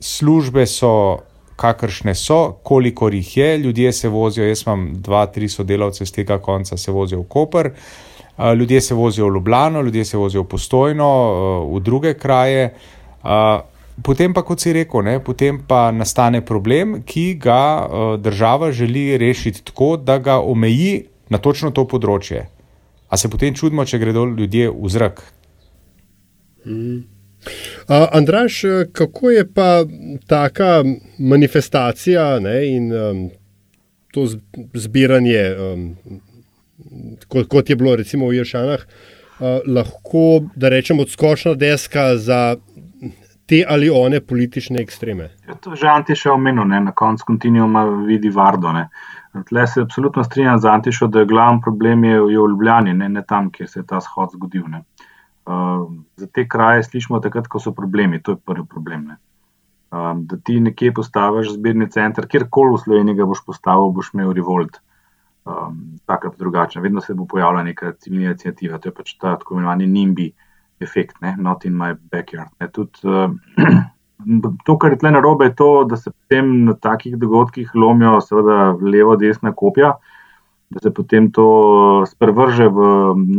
Službe 0.00 0.66
so, 0.66 1.18
kakršne 1.56 2.14
so, 2.14 2.52
koliko 2.62 3.08
jih 3.08 3.36
je, 3.36 3.58
ljudje 3.58 3.92
se 3.92 4.08
vozijo. 4.08 4.46
Jaz 4.46 4.62
imam 4.66 4.90
dva, 5.02 5.26
tri 5.26 5.48
sodelavce 5.48 6.06
z 6.06 6.12
tega 6.12 6.38
konca, 6.38 6.76
se 6.76 6.92
vozijo 6.92 7.20
v 7.20 7.28
Koper, 7.28 7.70
ljudje 8.58 8.80
se 8.80 8.94
vozijo 8.94 9.28
v 9.28 9.34
Ljubljano, 9.34 9.82
ljudje 9.82 10.04
se 10.04 10.16
vozijo 10.16 10.42
v 10.42 10.48
Postojno, 10.48 11.08
v 11.74 11.80
druge 11.80 12.14
kraje. 12.14 12.74
Potem 14.02 14.34
pa, 14.34 14.42
kot 14.42 14.60
si 14.60 14.72
rekel, 14.74 15.04
ne, 15.06 15.18
potem 15.22 15.60
pa 15.68 15.90
nastane 15.94 16.40
problem, 16.42 17.02
ki 17.06 17.34
ga 17.38 17.86
uh, 17.86 18.20
država 18.20 18.72
želi 18.72 19.18
rešiti 19.18 19.62
tako, 19.64 19.96
da 19.96 20.18
ga 20.18 20.40
omeji 20.40 21.04
na 21.30 21.38
točno 21.38 21.70
to 21.70 21.86
področje. 21.88 22.46
A 23.08 23.16
se 23.16 23.30
potem 23.30 23.54
čudimo, 23.54 23.84
če 23.84 24.00
gredo 24.02 24.26
ljudje 24.26 24.70
v 24.72 24.90
zrak? 24.90 25.22
Mm. 26.66 27.02
Uh, 27.44 28.06
Andraš, 28.16 28.62
kako 28.92 29.30
je 29.30 29.44
pa 29.54 29.84
taka 30.26 30.82
manifestacija 31.18 32.38
ne, 32.40 32.56
in 32.72 32.92
um, 32.92 33.24
to 34.12 34.24
zbiranje, 34.74 35.42
um, 35.52 35.84
kot, 37.28 37.48
kot 37.52 37.70
je 37.70 37.76
bilo 37.76 37.96
recimo 38.00 38.30
v 38.30 38.40
Ješanah, 38.40 38.86
uh, 38.86 39.60
lahko, 39.68 40.46
da 40.56 40.72
rečemo, 40.72 41.04
odskočna 41.04 41.54
deska 41.54 42.14
za 42.16 42.56
te 43.46 43.64
ali 43.68 43.90
one 43.90 44.20
politične 44.20 44.80
ekstreme. 44.80 45.30
Ja, 45.48 45.54
to 45.60 45.74
je 45.74 45.82
že 45.84 45.86
Antiša 45.86 46.32
omenil, 46.32 46.64
na 46.64 46.92
koncu 46.92 47.24
kontinuuma 47.26 47.84
vidi 48.08 48.30
Vardo. 48.32 48.72
Tle 49.42 49.66
se 49.66 49.80
absolutno 49.80 50.24
strinjam 50.24 50.58
z 50.58 50.68
Antišo, 50.70 51.06
da 51.06 51.20
je 51.20 51.26
glavni 51.26 51.60
problem 51.64 52.04
je 52.04 52.20
v 52.20 52.30
Ljubljani, 52.30 52.94
ne, 52.94 53.08
ne 53.08 53.22
tam, 53.26 53.50
kjer 53.50 53.68
se 53.68 53.80
je 53.80 53.86
ta 53.86 54.00
shod 54.00 54.36
zgodil. 54.36 54.64
Uh, 54.64 55.90
za 56.16 56.26
te 56.26 56.46
kraje 56.48 56.84
slišimo 56.86 57.20
takrat, 57.20 57.48
ko 57.50 57.58
so 57.60 57.72
problemi, 57.74 58.22
to 58.22 58.36
je 58.36 58.40
prvi 58.46 58.66
problem. 58.70 59.08
Uh, 59.10 60.12
da 60.30 60.36
ti 60.36 60.60
nekje 60.60 60.94
postaviš 60.94 61.56
zbirni 61.56 61.90
center, 61.90 62.28
kjerkoli 62.30 62.76
v 62.76 62.82
Sloveniji 62.84 63.18
ga 63.18 63.26
boš 63.26 63.42
postavil, 63.46 63.90
boš 63.92 64.14
imel 64.14 64.32
revolt. 64.32 64.78
Um, 65.44 65.98
tako 66.06 66.30
ali 66.30 66.38
drugače, 66.38 66.80
vedno 66.80 67.00
se 67.00 67.14
bo 67.14 67.26
pojavila 67.26 67.62
neka 67.62 67.92
civilna 67.92 68.30
inicijativa, 68.30 68.78
to 68.78 68.88
je 68.88 68.94
pač 68.94 69.16
ta 69.20 69.34
tako 69.36 69.58
imenovani 69.58 69.86
NIMBY, 69.86 70.30
efekt, 70.80 71.20
ne? 71.20 71.34
not 71.38 71.64
in 71.64 71.76
my 71.76 71.92
backyard. 72.10 72.54
Tud, 72.72 72.96
uh, 73.04 73.28
to, 74.64 74.78
kar 74.78 74.92
je 74.92 74.98
tle 74.98 75.10
narobe, 75.10 75.44
je 75.50 75.54
to, 75.54 75.84
da 75.84 75.96
se 75.96 76.10
potem 76.10 76.64
na 76.64 76.74
takih 76.74 77.16
dogodkih 77.16 77.74
lomijo, 77.74 78.20
seveda, 78.20 78.76
levo, 78.80 79.16
desna 79.16 79.52
kopja, 79.52 79.94
da 80.70 80.80
se 80.80 80.90
potem 80.94 81.30
to 81.32 82.04
sprevrže 82.08 82.68
v 82.68 82.88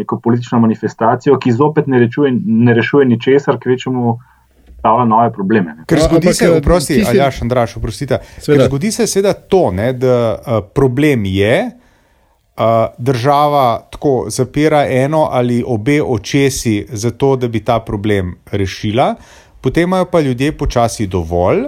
neko 0.01 0.19
politično 0.19 0.59
manifestacijo, 0.59 1.39
ki 1.39 1.51
zopet 1.51 1.87
ne, 1.87 1.99
rečuje, 1.99 2.31
ne 2.45 2.73
rešuje 2.73 3.05
ničesar, 3.05 3.59
ki 3.59 3.75
večemu. 3.75 4.17
Nove 4.85 5.31
probleme. 5.33 5.71
Ne. 5.73 5.83
Ker 5.89 5.97
zgodi 5.97 6.29
se, 6.37 6.45
oprosti, 6.59 6.99
si... 6.99 7.05
Aljaš, 7.09 7.39
Andraš, 7.41 7.71
oprostite. 7.79 8.19
Ker 8.45 8.67
zgodi 8.67 8.91
se 8.93 9.07
seveda 9.09 9.31
to, 9.33 9.71
ne, 9.73 9.87
da 9.97 10.17
uh, 10.35 10.59
problem 10.77 11.23
je, 11.25 11.55
država 12.97 13.87
tako 13.91 14.25
zapira 14.29 14.85
eno 14.89 15.27
ali 15.31 15.63
obe 15.67 16.01
očesi 16.03 16.85
za 16.89 17.11
to, 17.11 17.35
da 17.35 17.47
bi 17.47 17.59
ta 17.59 17.79
problem 17.79 18.35
rešila, 18.51 19.15
potem 19.65 19.89
imajo 19.89 20.05
pa 20.05 20.21
ljudje 20.21 20.53
počasi 20.57 21.07
dovolj. 21.09 21.65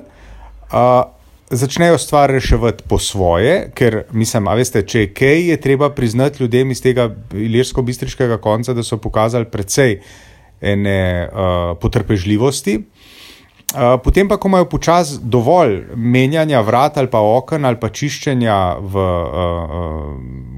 Uh, 0.70 1.10
Začnejo 1.48 1.96
stvar 1.98 2.28
reševati 2.30 2.84
po 2.92 2.98
svoje, 3.00 3.70
ker 3.72 4.02
mislim, 4.12 4.50
a 4.52 4.56
veste, 4.60 4.82
če 4.84 5.06
je 5.06 5.12
kaj, 5.16 5.46
je 5.48 5.56
treba 5.64 5.88
priznati 5.96 6.44
ljudem 6.44 6.74
iz 6.76 6.82
tega 6.84 7.06
ilirsko-bistriškega 7.32 8.36
konca, 8.44 8.76
da 8.76 8.84
so 8.84 9.00
pokazali 9.00 9.48
precej 9.48 10.02
ene 10.60 11.00
uh, 11.24 11.72
potrpežljivosti. 11.80 12.76
Uh, 12.78 13.96
potem 14.04 14.28
pa, 14.28 14.36
ko 14.36 14.52
imajo 14.52 14.68
počasi 14.68 15.22
dovolj 15.24 15.86
menjanja 15.96 16.62
vrat 16.68 17.00
ali 17.00 17.08
pa 17.12 17.24
okn 17.24 17.66
ali 17.66 17.80
pa 17.80 17.96
čiščenja 17.96 18.62
v, 18.84 19.08
uh, 19.08 20.16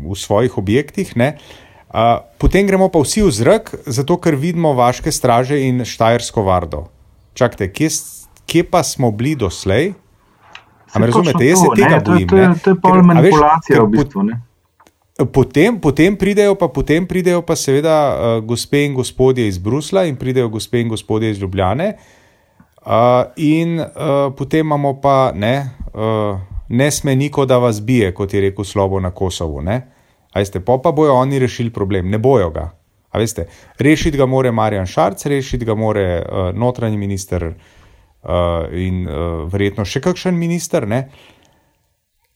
v 0.10 0.18
svojih 0.18 0.58
objektih, 0.58 1.16
ne, 1.22 1.36
uh, 1.38 2.16
potem 2.42 2.66
gremo 2.66 2.90
pa 2.90 3.06
vsi 3.06 3.28
v 3.30 3.34
zrak, 3.34 3.76
zato 3.86 4.18
ker 4.18 4.34
vidimo 4.34 4.74
vaše 4.74 5.14
straže 5.14 5.62
in 5.70 5.86
štajersko 5.86 6.42
vardo. 6.50 6.88
Čakajte, 7.34 7.72
kje, 7.74 7.90
kje 8.46 8.64
pa 8.64 8.84
smo 8.84 9.12
bili 9.12 9.36
doslej? 9.36 9.94
Ampak 10.94 11.10
razumete, 11.10 11.46
jaz 11.46 11.60
se 11.60 11.68
tega 11.76 11.98
ne, 11.98 12.04
bojim. 12.06 12.28
To, 12.28 12.36
to, 12.36 12.60
to 12.64 12.70
je 12.70 12.78
pol 12.82 13.02
manipulacija 13.06 13.84
v 13.84 13.90
bistvu. 13.94 14.24
Ne? 14.24 14.40
Potem, 15.34 15.76
potem, 15.80 16.16
pridejo 16.16 16.56
pa, 16.56 16.70
potem 16.72 17.06
pridejo 17.06 17.42
pa 17.44 17.56
seveda 17.60 17.96
uh, 18.10 18.46
gospe 18.46 18.86
in 18.88 18.96
gospodje 18.96 19.48
iz 19.48 19.60
Brusla 19.60 20.06
in 20.08 20.16
pridejo 20.16 20.50
gospe 20.50 20.82
in 20.82 20.90
gospodje 20.90 21.32
iz 21.32 21.42
Ljubljane. 21.42 21.94
Uh, 22.80 23.28
in 23.36 23.80
uh, 23.80 24.32
potem 24.38 24.66
imamo 24.66 24.96
pa 25.02 25.32
ne, 25.36 25.70
uh, 25.94 26.40
ne 26.70 26.92
sme 26.92 27.16
niko, 27.16 27.46
da 27.46 27.58
vas 27.58 27.82
bije, 27.82 28.14
kot 28.16 28.34
je 28.34 28.42
rekel 28.42 28.64
Slobo 28.66 29.00
na 29.00 29.12
Kosovu. 29.12 29.62
Veste, 30.36 30.60
pa 30.60 30.78
pa 30.84 30.92
bojo 30.92 31.14
oni 31.14 31.40
rešili 31.40 31.70
problem, 31.70 32.10
ne 32.10 32.18
bojo 32.18 32.50
ga. 32.50 32.70
Veste, 33.14 33.48
rešiti 33.80 34.18
ga 34.18 34.26
more 34.30 34.52
Marjan 34.52 34.86
Šarc, 34.86 35.26
rešiti 35.26 35.66
ga 35.66 35.76
more 35.76 36.06
uh, 36.20 36.50
notranji 36.54 36.98
minister 36.98 37.48
uh, 37.50 38.34
in 38.72 39.08
uh, 39.08 39.46
verjetno 39.50 39.86
še 39.86 40.02
kakšen 40.06 40.38
minister. 40.38 40.88
Ne? 40.88 41.08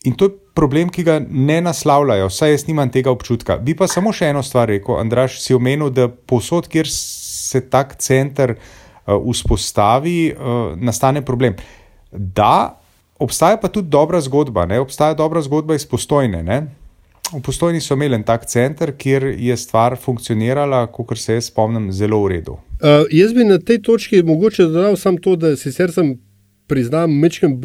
In 0.03 0.17
to 0.19 0.27
je 0.27 0.37
problem, 0.57 0.89
ki 0.89 1.05
ga 1.05 1.19
ne 1.23 1.61
naslavljajo, 1.63 2.27
vsaj 2.27 2.51
jaz 2.51 2.65
nimam 2.67 2.89
tega 2.91 3.13
občutka. 3.13 3.57
Bi 3.57 3.77
pa 3.77 3.87
samo 3.87 4.11
še 4.13 4.33
eno 4.33 4.41
stvar 4.43 4.67
rekel, 4.73 4.97
Andraš, 4.99 5.37
si 5.45 5.55
omenil, 5.55 5.93
da 5.93 6.09
posod, 6.09 6.67
kjer 6.67 6.89
se 6.89 7.63
tak 7.69 7.95
center. 8.01 8.57
Eh, 9.07 9.11
vzpostavi, 9.31 10.27
eh, 10.27 10.35
nastane 10.75 11.21
problem. 11.25 11.55
Da, 12.11 12.79
obstaja 13.19 13.57
pa 13.57 13.67
tudi 13.67 13.89
dobra 13.89 14.21
zgodba. 14.21 14.65
Ne? 14.65 14.79
Obstaja 14.79 15.13
dobra 15.13 15.41
zgodba 15.41 15.75
iz 15.75 15.85
postojne. 15.85 16.43
Ne? 16.43 16.67
V 17.33 17.41
postojni 17.41 17.81
so 17.81 17.95
imeli 17.97 18.19
en 18.19 18.23
tak 18.23 18.45
center, 18.45 18.91
kjer 18.97 19.25
je 19.41 19.55
stvar 19.57 19.95
funkcionirala, 19.97 20.85
kot 20.93 21.17
se 21.17 21.39
jaz 21.39 21.49
spomnim, 21.49 21.89
zelo 21.91 22.19
v 22.23 22.35
redu. 22.35 22.57
Uh, 22.77 23.07
jaz 23.11 23.33
bi 23.33 23.45
na 23.47 23.57
tej 23.57 23.81
točki 23.81 24.21
mogoče 24.23 24.67
dodal 24.69 24.97
samo 25.01 25.17
to, 25.17 25.35
da 25.35 25.55
sicer 25.57 25.91
sem 25.91 26.13
priznam, 26.69 27.15
mečem 27.19 27.61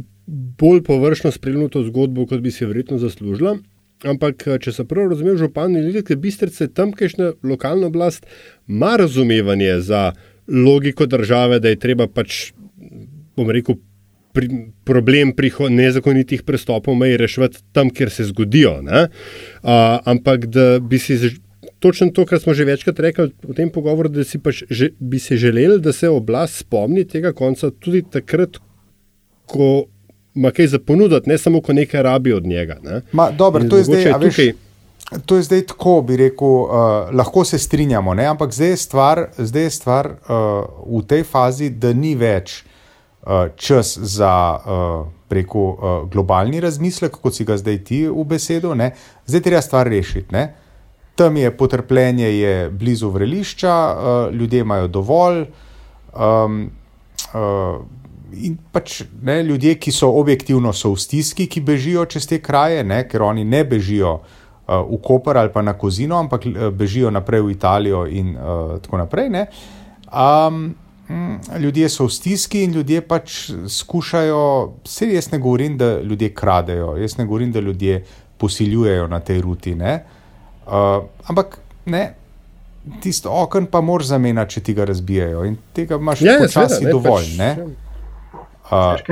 bolj 0.61 0.83
površno 0.87 1.33
spremljal 1.33 1.69
to 1.73 1.83
zgodbo, 1.85 2.27
kot 2.27 2.41
bi 2.41 2.53
si 2.55 2.67
verjetno 2.69 2.99
zaslužila. 3.03 3.59
Ampak, 4.09 4.45
če 4.63 4.73
se 4.73 4.85
prav 4.87 5.11
razumem, 5.11 5.37
župan 5.41 5.75
in 5.75 5.89
ljudje, 5.89 6.17
bistrice, 6.17 6.69
tamkajšnja 6.71 7.33
lokalna 7.43 7.89
oblast 7.91 8.27
ima 8.69 8.95
razumevanje 8.97 9.81
za 9.81 10.13
logiko 10.49 11.07
države, 11.07 11.59
da 11.61 11.73
je 11.73 11.81
treba 11.83 12.07
pač, 12.07 12.53
bom 13.37 13.51
rekel, 13.51 13.81
pri, 14.33 14.49
problem 14.85 15.33
nezakonitih 15.71 16.43
prestopov 16.43 16.95
meji 16.95 17.17
reševati 17.17 17.59
tam, 17.73 17.91
kjer 17.91 18.11
se 18.11 18.25
zgodijo. 18.25 18.79
Uh, 18.81 19.09
ampak 20.05 20.47
da 20.47 20.79
bi 20.79 20.99
si. 20.99 21.19
Točno 21.79 22.11
to, 22.11 22.25
kar 22.27 22.41
smo 22.43 22.55
že 22.55 22.65
večkrat 22.67 22.99
rekli 23.01 23.31
v 23.43 23.55
tem 23.55 23.71
pogovoru, 23.71 24.11
da 24.11 24.25
si 24.27 24.39
pač 24.39 24.65
že, 24.71 24.91
bi 24.99 25.19
se 25.19 25.37
želeli, 25.37 25.79
da 25.81 25.93
se 25.93 26.09
oblast 26.11 26.65
spomni 26.65 27.05
tega 27.07 27.33
konca 27.33 27.71
tudi 27.71 28.03
takrat, 28.03 28.59
ko 29.47 29.87
ima 30.35 30.51
kaj 30.51 30.67
za 30.67 30.79
ponuditi, 30.79 31.31
ne 31.31 31.39
samo, 31.39 31.61
ko 31.63 31.73
nekaj 31.73 32.03
rabi 32.03 32.33
od 32.33 32.47
njega. 32.47 32.79
Ne? 32.83 33.01
Ma, 33.13 33.31
dobro, 33.31 33.65
to 33.69 33.79
je 33.79 33.85
zdaj, 33.85 34.13
tukaj, 34.23 34.53
To 35.27 35.37
je 35.37 35.43
zdaj 35.43 35.63
tako, 35.71 36.03
bi 36.03 36.17
rekel, 36.17 36.49
uh, 36.49 36.71
lahko 37.13 37.45
se 37.45 37.59
strinjamo, 37.59 38.15
ne? 38.15 38.27
ampak 38.27 38.53
zdaj 38.53 38.69
je 38.69 38.77
stvar, 38.77 39.27
zdaj 39.39 39.63
je 39.63 39.71
stvar 39.71 40.07
uh, 40.07 40.99
v 40.99 41.03
tej 41.09 41.23
fazi, 41.25 41.71
da 41.71 41.93
ni 41.93 42.13
več 42.15 42.63
čas 43.57 43.99
za 43.99 44.33
uh, 44.57 45.07
preko, 45.29 45.65
uh, 45.69 46.11
globalni 46.11 46.61
razmislek, 46.61 47.21
kot 47.21 47.37
si 47.37 47.45
ga 47.45 47.59
zdaj 47.61 47.79
ti 47.85 48.01
v 48.09 48.25
besedo. 48.25 48.75
Ne? 48.75 48.93
Zdaj 49.27 49.45
treba 49.45 49.61
stvar 49.63 49.89
rešiti. 49.89 50.33
Ne? 50.33 50.55
Tam 51.19 51.37
je 51.37 51.51
potrpljenje 51.57 52.29
je 52.39 52.71
blizu 52.71 53.11
vrelišča, 53.11 53.77
uh, 53.77 54.35
ljudje 54.35 54.61
imajo 54.61 54.89
dovolj. 54.89 55.47
Um, 56.15 56.71
uh, 57.35 57.85
In 58.29 58.59
pač 58.73 59.03
ne, 59.25 59.43
ljudje, 59.43 59.79
ki 59.81 59.93
so 59.93 60.11
objektivno 60.21 60.73
so 60.77 60.91
v 60.93 61.01
stiski, 61.01 61.47
ki 61.49 61.63
bežijo 61.65 62.05
čez 62.13 62.27
te 62.29 62.39
kraje, 62.45 62.83
ne, 62.85 63.01
ker 63.09 63.25
oni 63.25 63.45
ne 63.45 63.63
bežijo 63.65 64.19
uh, 64.19 64.83
v 64.85 64.99
Koper 65.01 65.41
ali 65.41 65.53
pa 65.53 65.63
na 65.65 65.73
Kozino, 65.73 66.19
ampak 66.21 66.45
eh, 66.47 66.69
bežijo 66.71 67.11
naprej 67.11 67.47
v 67.47 67.55
Italijo 67.57 68.05
in 68.07 68.37
uh, 68.37 68.77
tako 68.85 69.01
naprej. 69.01 69.33
Um, 70.13 70.75
ljudje 71.59 71.89
so 71.89 72.05
v 72.05 72.13
stiski 72.13 72.63
in 72.65 72.73
ljudje 72.73 73.01
pač 73.01 73.51
skušajo, 73.69 74.73
vse 74.85 75.09
jaz 75.13 75.31
ne 75.33 75.39
govorim, 75.39 75.79
da 75.79 76.01
ljudje 76.01 76.35
kradejo, 76.35 76.97
jaz 76.97 77.19
ne 77.19 77.25
govorim, 77.25 77.53
da 77.53 77.61
ljudje 77.61 78.05
posiljujejo 78.39 79.07
na 79.09 79.21
tej 79.21 79.41
ruti. 79.41 79.75
Uh, 79.75 81.05
ampak 81.27 81.59
ne. 81.85 82.15
Tisto 83.01 83.31
okno 83.33 83.67
pa 83.71 83.81
moraš 83.81 84.07
zamenjati, 84.07 84.55
če 84.55 84.61
ti 84.61 84.75
ga 84.75 84.85
razbijajo, 84.89 85.45
in 85.45 85.57
tega 85.77 85.97
imaš 86.01 86.23
ja, 86.23 86.39
počasi 86.41 86.87
dovolj. 86.89 87.27
Pač, 88.71 89.03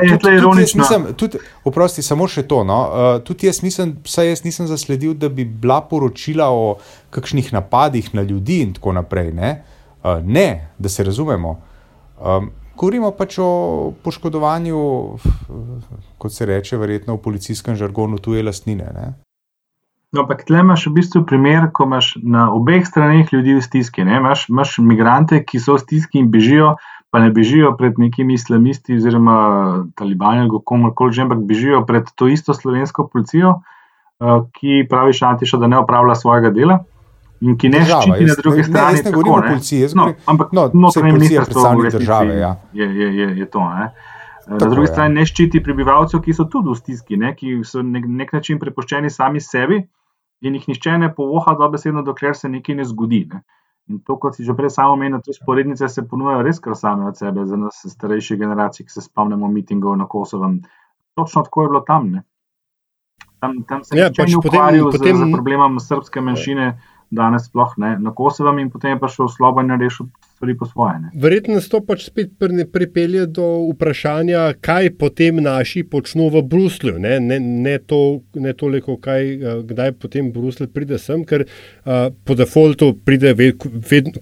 Oprosti, 1.65 2.03
samo 2.05 2.29
še 2.29 2.47
to. 2.49 2.63
No. 2.65 2.79
Uh, 2.85 3.21
tudi 3.25 3.49
jaz 3.49 3.61
nisem, 3.65 3.97
jaz 4.05 4.45
nisem 4.45 4.69
zasledil, 4.69 5.15
da 5.17 5.29
bi 5.29 5.45
bila 5.45 5.81
poročila 5.81 6.49
o 6.53 6.77
kakšnih 7.11 7.53
napadih 7.53 8.15
na 8.15 8.23
ljudi 8.23 8.63
in 8.65 8.73
tako 8.77 8.97
naprej. 8.97 9.33
Ne, 9.37 9.53
uh, 10.05 10.21
ne 10.25 10.69
da 10.79 10.93
se 10.93 11.05
razumemo. 11.05 11.57
Um, 12.17 12.51
govorimo 12.77 13.11
pač 13.17 13.39
o 13.39 13.93
poškodovanju, 14.05 14.81
kot 16.19 16.33
se 16.33 16.47
reče, 16.47 16.77
verjetno 16.81 17.17
v 17.17 17.23
policijskem 17.23 17.77
žargonu, 17.77 18.19
tuje 18.19 18.43
lastnine. 18.43 18.91
Ne. 18.95 19.07
No, 20.13 20.25
ampak 20.25 20.47
tle 20.49 20.63
imaš 20.65 20.87
v 20.89 20.97
bistvu 21.01 21.25
primer, 21.29 21.69
ko 21.73 21.85
imaš 21.85 22.15
na 22.23 22.49
obeh 22.55 22.87
straneh 22.87 23.33
ljudi 23.33 23.57
v 23.59 23.65
stiski. 23.65 24.05
Imaš, 24.07 24.49
imaš 24.49 24.79
migrante, 24.79 25.43
ki 25.45 25.61
so 25.61 25.77
v 25.77 25.85
stiski 25.85 26.23
in 26.23 26.31
bežijo 26.33 26.77
pa 27.11 27.21
ne 27.23 27.31
bežijo 27.31 27.71
pred 27.79 27.99
nekimi 27.99 28.35
islamisti 28.35 28.97
oziroma 28.99 29.37
talibani 29.97 30.43
ali 30.45 30.59
komorkoli 30.65 31.13
že, 31.13 31.23
ampak 31.23 31.39
bežijo 31.49 31.85
pred 31.87 32.11
to 32.15 32.29
isto 32.29 32.55
slovensko 32.55 33.07
policijo, 33.09 33.55
uh, 34.21 34.45
ki 34.53 34.87
pravi 34.91 35.15
Šantiša, 35.17 35.57
da 35.57 35.67
ne 35.67 35.79
opravlja 35.79 36.15
svojega 36.15 36.51
dela. 36.51 36.83
In 37.45 37.57
ki 37.61 37.69
ne 37.69 37.83
ščiti 37.85 38.27
na 38.29 38.37
drugi 38.39 38.65
strani. 38.65 38.97
Ne, 38.97 39.03
ne 39.05 39.13
govorimo 39.13 39.37
o 39.37 39.43
policiji, 39.47 39.89
no, 39.99 40.07
ampak 40.33 40.53
no, 40.57 40.69
notranje 40.73 41.17
ministrstvo 41.19 41.73
države. 41.91 42.39
Ja. 42.39 42.55
Je, 42.73 42.87
je, 42.87 43.09
je, 43.17 43.27
je 43.43 43.49
to. 43.51 43.61
Ne. 43.61 43.91
Na 44.47 44.59
Tako, 44.59 44.71
drugi 44.71 44.89
strani 44.93 45.15
ja. 45.15 45.21
ne 45.21 45.27
ščiti 45.27 45.61
prebivalcev, 45.63 46.23
ki 46.25 46.37
so 46.37 46.47
tudi 46.49 46.73
v 46.73 46.79
stiski, 46.79 47.19
ne, 47.21 47.35
ki 47.37 47.59
so 47.67 47.83
nek, 47.85 48.07
nek 48.07 48.33
način 48.39 48.63
prepuščeni 48.63 49.11
sami 49.11 49.43
sebi 49.43 49.83
in 50.47 50.57
jih 50.57 50.69
nišče 50.71 50.97
ne 51.03 51.11
povoha, 51.13 51.57
dobesedno, 51.59 52.05
dokler 52.07 52.37
se 52.37 52.49
nekaj 52.49 52.81
ne 52.81 52.87
zgodi. 52.89 53.25
Ne. 53.33 53.43
In 53.87 54.01
to, 54.03 54.17
kot 54.23 54.35
si 54.35 54.45
že 54.47 54.55
prej 54.57 54.73
samo 54.75 54.97
omenil, 54.97 55.21
te 55.23 55.35
sporednice 55.35 55.89
se 55.89 56.03
ponujajo 56.09 56.43
res 56.47 56.59
kar 56.63 56.75
same 56.79 57.07
od 57.07 57.19
sebe, 57.19 57.45
za 57.47 57.59
nas, 57.59 57.85
starejše 57.87 58.39
generacije, 58.41 58.87
ki 58.87 58.97
se 58.97 59.05
spomnimo 59.05 59.49
mitingov 59.51 59.95
na 59.99 60.09
Kosovem. 60.11 60.61
Točno 61.15 61.45
tako 61.47 61.63
je 61.63 61.69
bilo 61.71 61.83
tam. 61.87 62.11
Ne? 62.11 62.23
Tam, 63.39 63.63
tam 63.69 63.85
se 63.85 63.99
ja, 63.99 64.11
pač 64.11 64.33
je 64.33 64.41
ukvarjal 64.41 64.91
z, 64.91 64.99
z 64.99 65.31
problemom 65.33 65.79
srpske 65.81 66.21
manjšine, 66.21 66.67
danes 67.11 67.47
sploh 67.47 67.75
ne, 67.79 67.97
na 68.03 68.11
Kosovem 68.15 68.59
in 68.59 68.71
potem 68.71 68.95
je 68.95 69.01
pa 69.01 69.09
šel 69.11 69.29
v 69.29 69.35
Slovenijo 69.37 69.77
in 69.77 69.83
rešil 69.83 70.09
stvari 70.37 70.57
po 70.59 70.67
svoje. 70.67 70.99
Ne. 71.01 71.11
Verjetno 71.23 71.57
nas 71.57 71.69
to 71.73 71.81
pač 71.81 72.07
spet 72.11 72.35
pripelje 72.73 73.27
do 73.27 73.47
vprašanja, 73.73 74.43
kaj 74.61 74.91
potem 75.01 75.41
naši 75.43 75.85
počnejo 75.85 76.35
v 76.37 76.43
Bruslju. 76.51 76.97
Ne, 77.01 77.19
ne, 77.21 77.39
ne, 77.41 77.79
to, 77.79 78.21
ne 78.35 78.53
toliko, 78.53 78.99
kaj, 79.01 79.31
eh, 79.33 79.63
kdaj 79.71 79.95
potem 80.03 80.33
Bruslj 80.33 80.69
pride 80.75 80.99
sem, 81.01 81.25
ker 81.25 81.47
uh, 81.47 82.11
po 82.25 82.37
defaultu 82.37 82.93
pride 83.05 83.33
ved, 83.39 83.65
ved, 83.91 84.13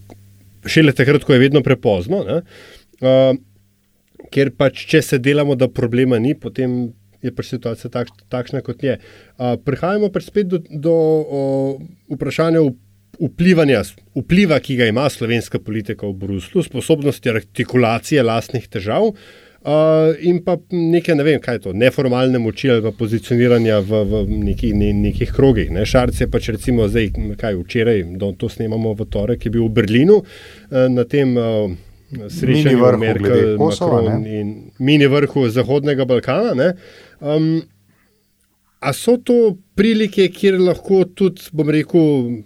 šele 0.67 0.95
takrat, 0.95 1.25
ko 1.25 1.35
je 1.35 1.43
vedno 1.43 1.65
prepozno. 1.67 2.23
Uh, 3.03 3.35
ker 4.35 4.55
pač, 4.55 4.85
če 4.91 5.03
se 5.03 5.19
delamo, 5.19 5.59
da 5.59 5.71
problema 5.73 6.21
ni, 6.23 6.37
potem. 6.39 6.95
Je 7.25 7.33
pač 7.33 7.55
situacija 7.55 7.89
tak, 7.91 8.13
takšna, 8.29 8.61
kot 8.61 8.85
je. 8.85 8.99
Uh, 9.35 9.55
prihajamo 9.57 10.13
pač 10.13 10.29
spet 10.29 10.51
do, 10.53 10.61
do 10.69 10.93
o, 10.95 11.45
vprašanja 12.13 12.61
vplivanja, 13.21 13.83
vpliva, 14.19 14.59
ki 14.61 14.77
ga 14.77 14.89
ima 14.91 15.09
slovenska 15.11 15.61
politika 15.63 16.07
v 16.07 16.15
Bruslu, 16.19 16.63
sposobnosti 16.63 17.31
artikulacije 17.31 18.23
lastnih 18.23 18.69
težav. 18.69 19.13
Uh, 19.65 20.11
in 20.21 20.43
pa 20.45 20.59
nekaj, 20.69 21.15
ne 21.17 21.25
vem, 21.25 21.39
kaj 21.41 21.57
je 21.57 21.61
to, 21.65 21.71
neformalne 21.73 22.37
moči 22.37 22.69
ali 22.69 22.91
pozicioniranja 22.93 23.79
v, 23.81 24.03
v 24.11 24.19
neki, 24.51 24.75
ne, 24.77 24.91
nekih 25.07 25.33
krogih. 25.33 25.71
Ne. 25.73 25.87
Šarc 25.89 26.21
je 26.21 26.29
pač 26.29 26.51
recimo 26.53 26.85
zdaj, 26.85 27.15
kaj 27.41 27.57
včeraj, 27.63 28.03
da 28.21 28.29
to 28.37 28.51
snemamo 28.53 28.93
v 28.99 29.09
torek, 29.09 29.47
je 29.47 29.55
bil 29.55 29.65
v 29.65 29.73
Berlinu 29.81 30.21
uh, 30.21 30.27
na 30.93 31.07
tem 31.09 31.33
uh, 31.41 31.73
srečanju 32.31 32.99
Merkel, 32.99 33.57
Macron 33.59 34.27
in 34.27 34.55
mini 34.79 35.07
vrhu 35.07 35.49
Zahodnega 35.49 36.05
Balkana. 36.05 36.73
Um, 37.21 37.63
a 38.81 38.93
so 38.93 39.17
to 39.17 39.57
prilike, 39.75 40.29
kjer 40.29 40.59
lahko 40.61 41.05
tudi, 41.17 41.49
bom 41.53 41.71
rekel, 41.73 42.43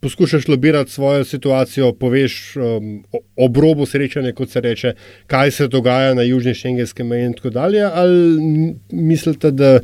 poskušaš 0.00 0.48
lobirati 0.48 0.92
svojo 0.92 1.24
situacijo, 1.24 1.92
poveš 1.92 2.56
um, 2.56 2.92
ob 3.36 3.56
robu 3.56 3.86
srečanja, 3.86 4.32
kot 4.32 4.50
se 4.50 4.60
reče, 4.60 4.94
kaj 5.26 5.50
se 5.50 5.68
dogaja 5.68 6.14
na 6.14 6.22
južni 6.22 6.54
šengenski 6.54 7.02
meji 7.02 7.26
in 7.26 7.34
tako 7.34 7.50
dalje, 7.50 7.82
ali 7.82 8.74
mislite, 8.92 9.50
da 9.50 9.78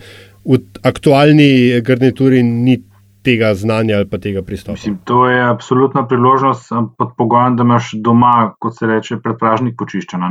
v 0.45 0.59
aktualni 0.83 1.81
garnituri 1.81 2.43
ni 2.43 2.83
tega 3.25 3.55
znanja 3.55 3.97
ali 3.97 4.09
pa 4.11 4.19
tega 4.19 4.43
pristopa? 4.43 4.77
Mislim, 4.79 4.99
to 5.05 5.29
je 5.29 5.41
absolutna 5.43 6.07
priložnost 6.09 6.73
pod 6.99 7.15
pogojem, 7.19 7.57
da 7.57 7.67
imaš 7.67 7.93
doma, 7.95 8.55
kot 8.59 8.77
se 8.79 8.87
reče, 8.87 9.21
predpražnik 9.25 9.79
počiščena. 9.79 10.31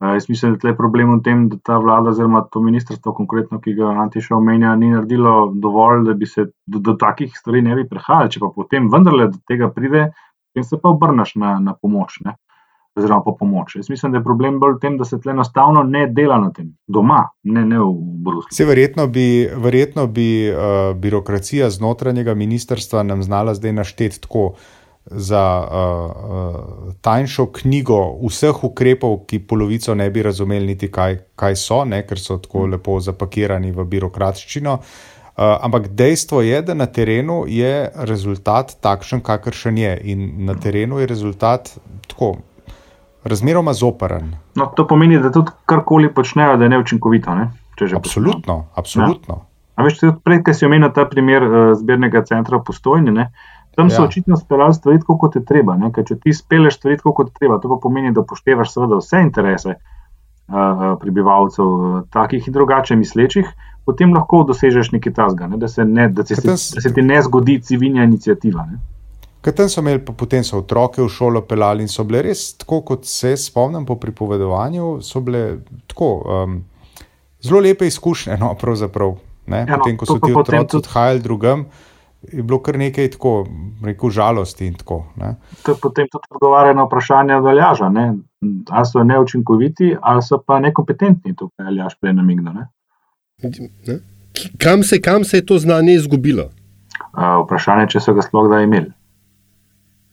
Uh, 0.00 0.12
jaz 0.14 0.28
mislim, 0.28 0.58
da 0.62 0.68
je 0.68 0.76
problem 0.76 1.12
v 1.16 1.22
tem, 1.26 1.46
da 1.48 1.58
ta 1.64 1.78
vlada, 1.82 2.12
oziroma 2.14 2.44
to 2.52 2.62
ministrstvo, 2.62 3.12
konkretno, 3.14 3.60
ki 3.60 3.74
ga 3.78 3.94
Antiša 4.04 4.36
omenja, 4.36 4.76
ni 4.76 4.92
naredilo 4.92 5.52
dovolj, 5.54 6.04
da 6.06 6.14
bi 6.14 6.26
se 6.26 6.46
do, 6.66 6.78
do 6.78 6.94
takih 6.98 7.34
stvari 7.34 7.62
ne 7.66 7.74
bi 7.74 7.86
prehajali. 7.88 8.30
Če 8.34 8.42
pa 8.44 8.52
potem 8.54 8.90
vendarle 8.92 9.30
do 9.32 9.40
tega 9.48 9.70
pride, 9.74 10.10
potem 10.48 10.68
se 10.68 10.78
pa 10.82 10.94
obrnaš 10.94 11.34
na, 11.42 11.56
na 11.62 11.74
pomoč. 11.74 12.20
Ne? 12.26 12.36
Oziroma, 12.98 13.22
po 13.24 13.36
pomoč. 13.36 13.76
Jaz 13.76 13.90
mislim, 13.90 14.12
da 14.12 14.18
je 14.18 14.24
problem 14.24 14.58
bolj 14.60 14.74
v 14.76 14.80
tem, 14.82 14.98
da 14.98 15.06
se 15.06 15.20
tle 15.20 15.32
enostavno 15.32 15.82
ne 15.86 16.06
dela 16.10 16.38
na 16.42 16.50
tem, 16.54 16.72
doma, 16.86 17.28
ne, 17.42 17.64
ne 17.64 17.78
v 17.78 17.92
Bruslju. 18.26 18.54
Se 18.56 18.66
verjetno 18.66 19.06
bi, 19.06 19.48
verjetno 19.56 20.06
bi 20.06 20.28
uh, 20.50 20.96
birokracija 20.96 21.70
znotranjega 21.70 22.34
ministrstva 22.34 23.02
nam 23.02 23.22
znala 23.22 23.54
zdaj 23.54 23.72
našteti 23.72 24.20
tako 24.20 24.52
za 25.10 25.44
uh, 25.64 25.78
uh, 26.30 26.94
tanjšo 27.00 27.46
knjigo 27.52 28.00
vseh 28.28 28.64
ukrepov, 28.64 29.22
ki 29.26 29.38
polovico 29.38 29.94
ne 29.94 30.10
bi 30.10 30.22
razumeli, 30.22 30.66
niti 30.66 30.90
kaj, 30.92 31.16
kaj 31.36 31.56
so, 31.56 31.84
ne, 31.84 32.02
ker 32.06 32.20
so 32.20 32.38
tako 32.38 32.66
mm. 32.66 32.72
lepo 32.76 32.98
zapakirani 33.00 33.72
v 33.72 33.84
birokratščino. 33.84 34.74
Uh, 35.38 35.54
ampak 35.62 35.88
dejstvo 35.94 36.42
je, 36.42 36.60
da 36.62 36.74
na 36.74 36.86
terenu 36.86 37.44
je 37.46 37.88
rezultat 38.10 38.74
takšen, 38.82 39.22
kakršen 39.24 39.78
je, 39.78 39.94
in 40.12 40.28
na 40.44 40.58
terenu 40.58 40.98
je 40.98 41.06
rezultat 41.06 41.72
tako 42.08 42.36
razmeroma 43.24 43.72
zoperen. 43.72 44.32
No, 44.56 44.70
to 44.76 44.86
pomeni, 44.86 45.18
da 45.18 45.32
tudi 45.32 45.54
karkoli 45.66 46.12
počnejo, 46.14 46.56
da 46.56 46.64
je 46.64 46.74
neučinkovito. 46.76 47.34
Ne? 47.34 47.50
Absolutno, 47.96 48.64
absolutno. 48.74 49.44
Ja. 49.78 49.84
Veš, 49.84 50.00
prej, 50.24 50.42
ki 50.42 50.54
si 50.54 50.66
omenil 50.66 50.90
ta 50.94 51.04
primer 51.06 51.44
uh, 51.44 51.56
zbirnega 51.78 52.24
centra 52.26 52.58
Postojni, 52.58 53.12
uh, 53.14 53.28
Tam 53.78 53.90
so 53.90 54.02
ja. 54.02 54.06
očitno 54.08 54.36
speljali 54.36 54.74
stvari 54.74 54.98
tako, 54.98 55.14
kot 55.18 55.36
je 55.36 55.44
treba. 55.44 55.76
Če 55.94 56.16
ti 56.18 56.32
speleš 56.34 56.80
stvari 56.80 56.96
tako, 56.98 57.12
kot 57.14 57.28
je 57.30 57.36
treba, 57.38 57.60
to 57.62 57.68
pa 57.70 57.76
pomeni, 57.82 58.10
da 58.10 58.24
upoštevaš 58.24 58.72
seveda 58.72 58.98
vse 58.98 59.20
interese 59.22 59.74
uh, 59.76 60.80
prebivalcev, 60.98 61.68
takih 62.10 62.48
in 62.50 62.56
drugače 62.56 62.96
mislečih, 62.98 63.52
potem 63.86 64.16
lahko 64.16 64.40
dosežeš 64.48 64.90
nekaj 64.96 65.14
tasga, 65.14 65.46
ne? 65.46 65.60
da, 65.62 65.70
se 65.70 65.86
ne, 65.86 66.08
da, 66.10 66.26
se, 66.26 66.40
da 66.42 66.56
se 66.58 66.92
ti 66.94 67.06
ne 67.06 67.22
zgodi 67.22 67.60
civilna 67.62 68.02
inicijativa. 68.10 68.66
Ne? 68.66 68.80
Ker 69.48 69.54
tam 69.56 69.68
so 69.72 69.80
imeli, 69.80 70.02
pa 70.04 70.12
potem 70.12 70.42
so 70.44 70.58
otroke 70.60 71.00
v 71.00 71.08
šolo 71.08 71.40
pelali 71.48 71.80
in 71.80 71.88
so 71.88 72.04
bile 72.04 72.20
res, 72.26 72.50
tako 72.60 72.82
kot 72.84 73.06
se 73.08 73.30
spomnim 73.40 73.86
po 73.88 73.94
pripovedovanju, 73.96 74.98
so 75.00 75.22
bile 75.24 75.40
tako 75.88 76.08
um, 76.20 76.56
zelo 77.40 77.62
lepe 77.64 77.86
izkušnje. 77.88 78.36
No, 78.36 78.50
pravzaprav, 78.60 79.14
ne, 79.46 79.62
Ja, 79.64 79.70
no, 79.70 79.78
potem, 79.78 79.96
ko 79.96 80.04
so 80.04 80.18
ti 80.20 80.34
otroci 80.36 80.74
tudi- 80.74 80.84
odhajali 80.84 81.22
drugam, 81.24 81.62
je 82.28 82.42
bilo 82.42 82.58
kar 82.60 82.76
nekaj 82.76 83.08
tako, 83.14 83.32
rekel, 83.84 84.10
žalosti 84.10 84.68
in 84.68 84.76
tako. 84.76 84.98
Ne. 85.16 85.32
To 85.64 85.78
potem 85.80 86.12
tudi 86.12 86.28
odgovarja 86.28 86.76
na 86.76 86.84
vprašanje 86.84 87.40
Aljaža. 87.40 87.88
Ne? 87.88 88.06
Ali 88.68 88.86
so 88.86 89.04
neučinkoviti, 89.04 89.94
ali 90.02 90.22
so 90.22 90.42
pa 90.46 90.60
nekompetentni, 90.60 91.32
tukaj 91.32 91.64
je 91.64 91.72
Aljaš 91.72 91.96
prej 92.00 92.12
namignil. 92.20 92.52
ne. 92.52 92.68
Ne? 93.88 93.98
Kam 94.60 94.82
se, 94.82 95.00
kam 95.00 95.24
se 95.24 95.40
je 95.40 95.46
to 95.46 95.58
znanje 95.58 95.96
izgubilo? 95.96 96.50
Uh, 97.16 97.40
vprašanje, 97.46 97.88
če 97.96 98.00
so 98.00 98.12
ga 98.14 98.22
sploh 98.22 98.44
kdaj 98.52 98.68
imeli. 98.68 98.92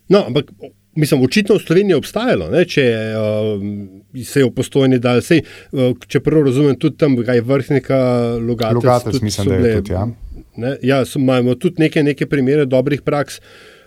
No, 0.10 0.24
ampak 0.28 0.52
mislim, 0.96 1.22
očitno 1.22 1.56
v 1.56 1.60
Sloveniji 1.60 1.94
je 1.94 1.98
obstajalo, 1.98 2.50
ne, 2.52 2.66
če 2.66 2.86
uh, 3.18 4.24
se 4.26 4.40
je 4.40 4.48
v 4.48 4.54
postojni 4.56 5.00
dal. 5.04 5.22
Sej, 5.26 5.44
uh, 5.74 5.94
če 6.08 6.22
prav 6.24 6.46
razumem, 6.48 6.78
tudi 6.80 6.98
tam 7.02 7.18
je 7.20 7.42
vrhnika 7.42 8.00
Logatec. 8.40 8.82
Logatec, 8.84 9.22
mislim, 9.22 9.46
so 9.46 9.50
da 9.50 9.56
je 9.56 9.62
bile- 9.62 9.82
tudi, 9.82 9.96
ja. 9.96 10.08
Ne, 10.56 10.76
ja, 10.88 11.02
so, 11.06 11.20
imamo 11.20 11.56
tudi 11.60 11.84
neke, 11.84 12.04
neke 12.04 12.30
primere 12.32 12.66
dobrih 12.66 13.02
praks. 13.02 13.42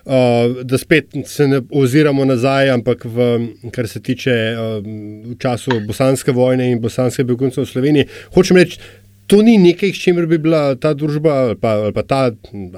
Uh, 0.09 0.63
da 0.65 0.79
spet 0.81 1.13
se 1.29 1.45
ne 1.49 1.59
oziramo 1.77 2.25
nazaj, 2.25 2.71
ampak 2.73 3.03
v, 3.05 3.25
kar 3.75 3.89
se 3.89 4.01
tiče 4.01 4.33
uh, 4.57 4.79
v 5.29 5.35
času 5.39 5.83
bosanske 5.85 6.33
vojne 6.33 6.71
in 6.73 6.81
bosanske 6.81 7.27
begunce 7.29 7.61
v 7.61 7.69
Sloveniji. 7.69 8.07
Hočem 8.33 8.57
reči, 8.57 8.81
to 9.29 9.43
ni 9.45 9.59
nekaj, 9.61 9.93
s 9.93 10.03
čimer 10.03 10.27
bi 10.27 10.39
bila 10.41 10.75
ta 10.81 10.95
družba 10.97 11.35
ali 11.43 11.57
pa, 11.61 11.75
ali 11.85 11.93
pa 11.93 12.03
ta 12.03 12.21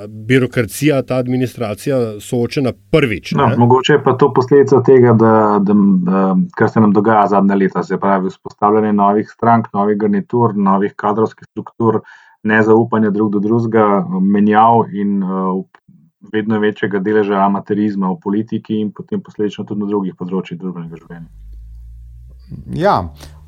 birokracija, 0.08 1.02
ta 1.06 1.20
administracija 1.22 1.98
soočena 2.20 2.72
prvič. 2.90 3.32
No, 3.38 3.46
ne. 3.46 3.56
mogoče 3.56 3.92
je 3.92 4.02
pa 4.04 4.16
to 4.18 4.32
posledica 4.34 4.82
tega, 4.86 5.14
da, 5.14 5.34
da, 5.62 5.76
da, 6.10 6.22
kar 6.58 6.70
se 6.70 6.82
nam 6.82 6.92
dogaja 6.92 7.28
zadnja 7.34 7.54
leta, 7.54 7.82
se 7.86 7.98
pravi 8.00 8.32
vzpostavljanje 8.34 8.92
novih 8.92 9.30
strank, 9.30 9.68
novih 9.74 9.98
garnitur, 9.98 10.56
novih 10.56 10.94
kadrovskih 10.96 11.46
struktur, 11.52 12.00
nezaupanja 12.42 13.10
drug 13.14 13.30
do 13.32 13.42
drugega, 13.44 14.04
menjav 14.20 14.88
in 14.92 15.22
uh, 15.22 15.60
vedno 16.32 16.58
večjega 16.58 16.98
deleža 16.98 17.44
amaterizma 17.44 18.10
v 18.10 18.18
politiki 18.22 18.80
in 18.80 18.90
potem 18.92 19.22
posledično 19.22 19.64
tudi 19.64 19.84
na 19.84 19.90
drugih 19.92 20.18
področjih 20.18 20.58
družbenega 20.58 20.98
življenja. 20.98 21.28
Ja, 22.74 22.96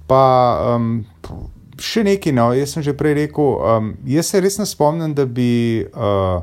pa 0.06 0.22
um, 0.76 1.02
še 1.82 2.04
nekaj. 2.06 2.32
No, 2.36 2.50
jaz 2.56 2.76
sem 2.76 2.84
že 2.86 2.94
prej 2.96 3.16
rekel, 3.18 3.50
um, 3.58 3.90
jaz 4.06 4.30
se 4.30 4.40
res 4.40 4.58
ne 4.60 4.66
spomnim, 4.68 5.12
da 5.14 5.26
bi 5.26 5.82
uh, 5.82 6.38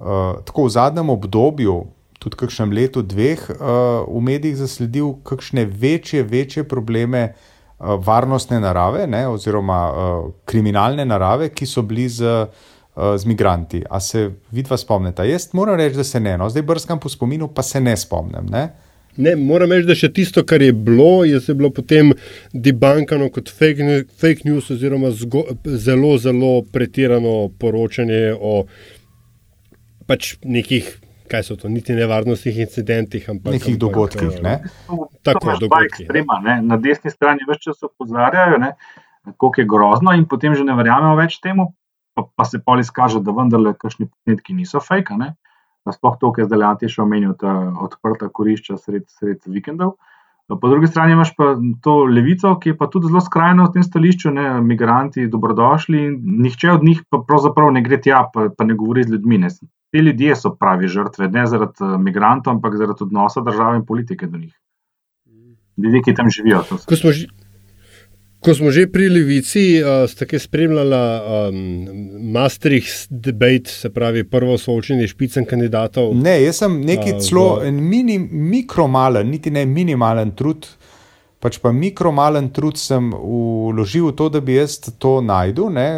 uh, 0.00 0.40
tako 0.48 0.66
v 0.66 0.74
zadnjem 0.78 1.12
obdobju, 1.12 1.76
tudi 2.18 2.40
kakšnem 2.40 2.72
letu, 2.74 3.04
dveh, 3.06 3.44
uh, 3.54 4.08
v 4.08 4.24
medijih 4.24 4.56
zasledil 4.58 5.14
kakšne 5.22 5.68
večje, 5.68 6.24
večje 6.24 6.64
probleme 6.68 7.28
uh, 7.30 7.94
varnostne 8.02 8.58
narave, 8.64 9.06
ne, 9.06 9.26
oziroma 9.28 9.78
uh, 9.86 10.26
kriminalne 10.48 11.06
narave, 11.06 11.52
ki 11.52 11.68
so 11.68 11.86
bili 11.86 12.08
z. 12.08 12.24
uh, 12.48 12.74
Z 12.98 13.28
migranti. 13.30 13.84
A 13.86 14.00
se 14.02 14.24
vidva 14.50 14.74
spomnite? 14.74 15.22
Jaz 15.22 15.52
moram 15.54 15.76
reči, 15.78 15.94
da 15.94 16.04
se 16.04 16.18
ne. 16.18 16.32
No. 16.34 16.48
Zdaj 16.50 16.64
brskam 16.66 16.98
po 16.98 17.06
spominu, 17.06 17.46
pa 17.54 17.62
se 17.62 17.78
ne 17.78 17.92
spomnim. 17.94 18.48
Ne? 18.50 18.64
Ne, 19.18 19.32
moram 19.36 19.72
reči, 19.74 19.86
da 19.88 19.96
še 19.98 20.12
tisto, 20.14 20.44
kar 20.46 20.62
je 20.62 20.72
bilo, 20.72 21.24
je 21.26 21.40
se 21.40 21.54
bilo 21.54 21.72
potem 21.74 22.12
debankano 22.54 23.26
kot 23.34 23.50
fake, 23.50 23.82
ne- 23.82 24.04
fake 24.20 24.46
news, 24.46 24.70
oziroma 24.70 25.10
zgo, 25.10 25.42
zelo, 25.66 26.12
zelo 26.18 26.62
pretirano 26.72 27.48
poročanje 27.58 28.20
o 28.32 28.52
pač 30.06 30.36
nekih, 30.44 30.86
kaj 31.28 31.42
so 31.44 31.56
to, 31.56 31.68
niti 31.68 31.92
nevarnostnih 31.92 32.58
incidentih, 32.58 33.26
ampak 33.28 33.58
Nekih 33.58 33.74
ampak, 33.74 33.80
dogodkih. 33.80 34.38
eh, 34.38 34.42
Ne? 34.42 34.54
Tako, 34.86 35.10
to 35.22 35.34
dva 35.44 35.58
dogodki, 35.60 36.04
ekstrema. 36.06 36.38
Ne? 36.40 36.54
Na 36.62 36.78
desni 36.80 37.10
strani 37.10 37.44
več 37.48 37.66
časa 37.66 37.90
opozarjajo, 37.90 38.58
ne? 38.58 38.72
koliko 39.36 39.60
je 39.60 39.66
grozno, 39.68 40.14
in 40.16 40.24
potem 40.24 40.54
že 40.54 40.64
ne 40.64 40.72
verjamejo 40.72 41.18
več 41.18 41.36
temu, 41.44 41.74
pa, 42.16 42.22
pa 42.36 42.44
se 42.48 42.62
pol 42.64 42.80
izkaže, 42.80 43.20
da 43.20 43.34
vendarle 43.36 43.74
kakšni 43.76 44.06
posnetki 44.08 44.54
niso 44.56 44.80
fake. 44.80 45.18
ne. 45.18 45.34
Sploh 45.92 46.18
to, 46.20 46.32
kar 46.32 46.44
je 46.44 46.48
zdaj 46.50 46.60
Lati 46.62 46.90
še 46.90 47.02
omenil, 47.04 47.34
ta 47.38 47.54
odprta 47.84 48.28
korišča 48.32 48.78
sred, 48.80 49.08
sred 49.20 49.42
vikendov. 49.46 49.96
Po 50.48 50.68
drugi 50.68 50.88
strani 50.88 51.12
imaš 51.12 51.34
pa 51.36 51.50
to 51.84 51.94
levico, 52.08 52.54
ki 52.56 52.70
je 52.72 52.76
pa 52.76 52.86
tudi 52.88 53.10
zelo 53.10 53.20
skrajna 53.20 53.66
v 53.66 53.72
tem 53.74 53.84
stališču, 53.84 54.30
ne, 54.32 54.46
migranti 54.64 55.26
dobrodošli 55.28 56.06
nihče 56.44 56.70
od 56.72 56.86
njih 56.88 57.02
pa 57.10 57.20
pravzaprav 57.28 57.68
ne 57.76 57.82
gre 57.84 57.98
tja, 58.00 58.22
pa, 58.32 58.46
pa 58.48 58.64
ne 58.64 58.76
govori 58.78 59.04
z 59.04 59.12
ljudmi. 59.12 59.42
Ne. 59.44 59.50
Te 59.92 60.04
ljudje 60.04 60.36
so 60.40 60.54
pravi 60.56 60.88
žrtve, 60.88 61.28
ne 61.32 61.44
zaradi 61.46 61.84
eh, 61.84 61.98
migrantov, 62.00 62.56
ampak 62.56 62.80
zaradi 62.80 63.04
odnosa 63.04 63.44
države 63.44 63.82
in 63.82 63.84
politike 63.84 64.26
do 64.26 64.40
njih. 64.40 64.56
Ljudje, 65.76 66.02
ki 66.06 66.16
tam 66.16 66.32
živijo. 66.32 66.64
Ko 66.88 66.96
smo, 66.96 67.12
ko 68.40 68.54
smo 68.54 68.70
že 68.70 68.86
pri 68.86 69.08
Levici, 69.08 69.80
uh, 69.82 70.06
ste 70.10 70.26
kaj 70.26 70.44
spremljali 70.46 70.98
um, 70.98 71.62
Maastricht 72.32 73.10
debate, 73.10 73.70
se 73.70 73.90
pravi 73.90 74.24
prvo 74.24 74.58
soočenje 74.58 75.08
špicen 75.08 75.46
kandidatov. 75.48 76.14
Ne, 76.16 76.38
jaz 76.42 76.62
sem 76.62 76.80
neki 76.80 77.16
A, 77.16 77.22
celo 77.22 77.48
v- 77.60 77.72
mini, 77.72 78.18
mikromalen, 78.18 79.30
niti 79.30 79.50
ne 79.50 79.66
minimalen 79.66 80.34
trud, 80.38 80.68
pač 81.38 81.58
pa 81.62 81.72
mikromalen 81.72 82.50
trud 82.54 82.78
sem 82.78 83.10
vložil 83.14 84.10
v 84.10 84.14
to, 84.18 84.28
da 84.28 84.40
bi 84.40 84.58
jaz 84.58 84.78
to 84.98 85.18
najdel, 85.22 85.70
ne, 85.74 85.88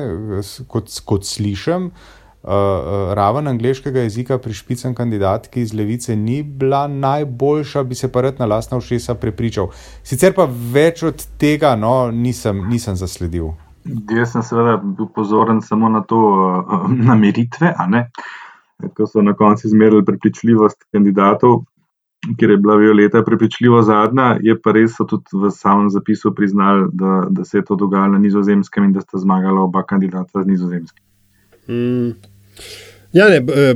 kot, 0.68 0.88
kot 1.05 1.29
slišim. 1.29 1.90
Uh, 1.90 1.92
uh, 1.92 2.19
raven 2.42 3.48
angliškega 3.48 4.00
jezika 4.00 4.38
pri 4.38 4.53
špicem 4.53 4.94
kandidatki 4.94 5.61
iz 5.61 5.74
Levice 5.74 6.16
ni 6.16 6.42
bila 6.42 6.88
najboljša, 6.88 7.83
bi 7.83 7.94
se 7.94 8.12
pa 8.12 8.20
rad 8.20 8.38
na 8.38 8.46
lastna 8.46 8.79
ušesa 8.79 9.14
prepričal. 9.14 9.68
Sicer 10.03 10.35
pa 10.35 10.48
več 10.72 11.03
od 11.03 11.26
tega 11.38 11.76
no, 11.76 12.11
nisem, 12.11 12.68
nisem 12.68 12.96
zasledil. 12.96 13.53
Jaz 13.85 14.33
sem 14.33 14.42
seveda 14.42 14.76
bil 14.76 15.09
pozoren 15.14 15.61
samo 15.61 15.88
na 15.88 16.00
to 16.00 16.16
uh, 16.20 16.88
nameritve, 17.11 17.74
a 17.76 17.87
ne, 17.87 18.07
ko 18.96 19.07
so 19.07 19.22
na 19.22 19.35
koncu 19.37 19.66
izmerili 19.68 20.05
prepričljivost 20.05 20.85
kandidatov, 20.92 21.62
ker 22.40 22.50
je 22.50 22.57
bila 22.57 22.76
Violeta 22.76 23.22
prepričljivo 23.24 23.83
zadnja, 23.83 24.37
je 24.40 24.57
pa 24.61 24.72
res 24.76 24.96
so 24.96 25.05
tudi 25.09 25.40
v 25.44 25.50
samem 25.50 25.88
zapisu 25.90 26.35
priznali, 26.37 26.88
da, 26.92 27.24
da 27.31 27.44
se 27.44 27.59
je 27.59 27.64
to 27.64 27.76
dogajalo 27.76 28.12
na 28.12 28.18
nizozemskem 28.18 28.85
in 28.85 28.92
da 28.92 29.00
sta 29.00 29.18
zmagala 29.18 29.64
oba 29.64 29.83
kandidata 29.83 30.42
z 30.42 30.46
nizozemskim. 30.46 31.05
Mm. 31.68 32.29
Ja, 33.12 33.27
ne, 33.29 33.37
eh, 33.37 33.75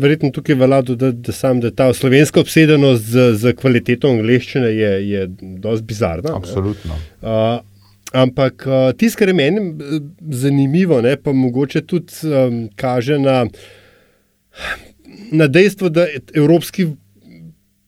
verjetno 0.00 0.30
tukaj 0.30 0.54
velja 0.54 0.82
dodati, 0.82 1.18
da, 1.24 1.32
sam, 1.32 1.60
da 1.60 1.70
ta 1.70 1.92
slovenska 1.94 2.40
obsedenost 2.40 3.04
z, 3.04 3.30
z 3.40 3.54
kvaliteto 3.56 4.10
angleščine 4.12 4.68
je, 4.68 4.90
je 5.10 5.22
dosti 5.38 5.86
bizarna. 5.86 6.30
ne. 6.30 6.36
Absolutno. 6.36 6.98
Uh, 7.22 7.62
ampak 8.12 8.66
uh, 8.66 8.90
tisto, 8.98 9.18
kar 9.18 9.32
je 9.32 9.34
meni 9.34 9.64
eh, 9.70 9.96
zanimivo, 10.30 11.00
ne, 11.00 11.16
pa 11.16 11.32
mogoče 11.32 11.86
tudi 11.88 12.28
um, 12.28 12.60
kaže 12.76 13.18
na, 13.18 13.46
na 15.32 15.48
dejstvo, 15.48 15.88
da 15.88 16.06
evropski 16.34 16.90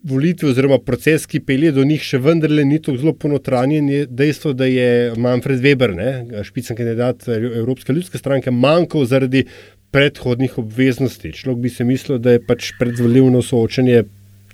volitve 0.09 0.48
oziroma 0.48 0.79
proces, 0.79 1.27
ki 1.27 1.42
pelje 1.44 1.72
do 1.77 1.85
njih, 1.85 2.01
še 2.01 2.20
vendarle 2.22 2.64
ni 2.64 2.79
tako 2.81 2.96
zelo 3.03 3.12
ponotranjen, 3.12 3.88
je 3.92 4.07
dejstvo, 4.07 4.55
da 4.57 4.64
je 4.70 5.12
Manfred 5.20 5.61
Weber, 5.61 5.92
ne, 5.94 6.42
špicen 6.46 6.79
kandidat 6.79 7.29
Evropske 7.29 7.92
ljudske 7.92 8.18
stranke, 8.18 8.55
manjkal 8.55 9.05
zaradi 9.11 9.44
predhodnih 9.90 10.59
obveznosti. 10.59 11.33
Človek 11.33 11.59
bi 11.59 11.68
se 11.68 11.85
mislil, 11.85 12.18
da 12.18 12.37
je 12.37 12.44
pač 12.46 12.72
predvoljivno 12.79 13.42
soočenje 13.42 14.05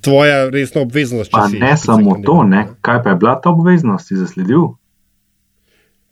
tvoja 0.04 0.50
resna 0.50 0.82
obveznost. 0.82 1.30
Pa 1.32 1.48
si 1.48 1.58
ne 1.58 1.76
samo 1.76 2.16
to, 2.24 2.42
ne. 2.44 2.66
kaj 2.80 3.02
pa 3.02 3.10
je 3.10 3.16
bila 3.16 3.40
ta 3.40 3.50
obveznost, 3.50 4.08
si 4.08 4.16
zasledil? 4.16 4.74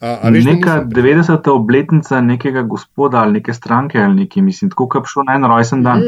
A, 0.03 0.17
a 0.27 0.31
veš, 0.35 0.45
Neka 0.45 0.77
nisem- 0.83 0.91
90. 0.91 1.51
obletnica 1.51 2.21
nekega 2.21 2.63
gospoda 2.63 3.21
ali 3.23 3.33
neke 3.33 3.53
stranke 3.55 4.01
ali 4.03 4.15
nekaj, 4.15 4.43
mislim, 4.43 4.71
tako 4.71 4.89
kot 4.89 5.05
šlo 5.07 5.23
na 5.23 5.37
en 5.39 5.45
rojsten 5.47 5.83
dan. 5.83 6.03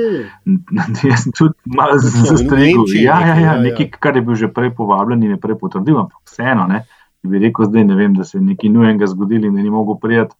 Mm. 0.47 0.57
Jaz 1.11 1.23
sem 1.23 1.33
tudi 1.33 1.55
malo 1.65 1.99
zastrigel. 1.99 2.83
Ja, 2.95 3.21
ja, 3.21 3.27
ja, 3.27 3.35
ja, 3.35 3.53
ja. 3.53 3.61
nekaj, 3.61 3.91
kar 4.01 4.17
je 4.17 4.23
bil 4.23 4.35
že 4.35 4.49
prej 4.51 4.75
povabljen 4.75 5.23
in 5.23 5.37
je 5.37 5.41
prej 5.41 5.59
potrdil, 5.61 6.01
ampak 6.01 6.19
vseeno, 6.27 6.67
ne, 6.67 6.83
bi 7.23 7.39
rekel 7.39 7.71
zdaj, 7.71 7.85
ne 7.85 7.95
vem, 7.95 8.17
da 8.19 8.25
se 8.25 8.39
je 8.39 8.43
nekaj 8.43 8.71
nujenega 8.71 9.07
zgodilo 9.07 9.47
in 9.47 9.55
da 9.55 9.63
ni 9.63 9.71
mogel 9.71 10.01
prijeti 10.03 10.35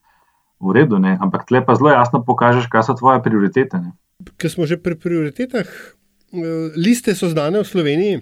v 0.61 0.73
redu, 0.73 0.99
ne, 0.99 1.19
ampak 1.21 1.47
tle 1.47 1.61
pa 1.61 1.75
zelo 1.75 1.91
jasno 1.91 2.23
pokažeš, 2.23 2.67
kaj 2.69 2.83
so 2.83 2.95
tvoje 2.95 3.23
prioritete. 3.23 3.77
Ne. 3.77 3.93
Ker 4.37 4.51
smo 4.51 4.67
že 4.67 4.77
pri 4.77 4.95
prioritetah, 4.95 5.67
eh, 5.67 6.73
liste 6.77 7.15
so 7.15 7.29
znane 7.29 7.59
v 7.59 7.67
Sloveniji. 7.67 8.17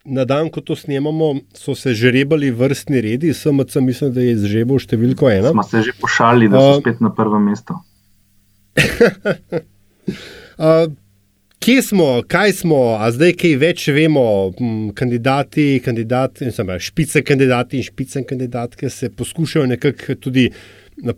Na 0.00 0.24
dan, 0.24 0.48
ko 0.48 0.60
to 0.60 0.72
snemamo, 0.72 1.44
so 1.52 1.74
se 1.76 1.92
žrebali 1.92 2.48
vrstni 2.50 3.00
redi, 3.00 3.34
SMC 3.34 3.76
mislim, 3.76 4.12
da 4.12 4.20
je 4.20 4.32
izžrebal 4.32 4.80
številko 4.80 5.28
ena. 5.28 5.52
Smo 5.52 5.62
se 5.62 5.82
že 5.82 5.92
pošalili, 5.92 6.48
da 6.48 6.56
so 6.56 6.70
A- 6.70 6.80
spet 6.80 7.00
na 7.00 7.10
prvem 7.10 7.42
mestu. 7.44 7.76
Uh, 10.58 10.92
kje 11.58 11.82
smo, 11.82 12.22
kaj 12.28 12.52
smo, 12.52 12.96
a 12.98 13.08
zdaj 13.12 13.32
kaj 13.32 13.56
več 13.56 13.88
vemo? 13.88 14.52
Kandidati, 14.94 15.80
kandidati, 15.84 16.50
špice 16.78 17.22
kandidati 17.22 17.76
in 17.76 17.82
špice 17.82 18.24
kandidatke 18.24 18.90
se 18.90 19.08
poskušajo 19.10 19.66
nekako 19.66 20.14
tudi 20.14 20.50
na- 20.50 20.54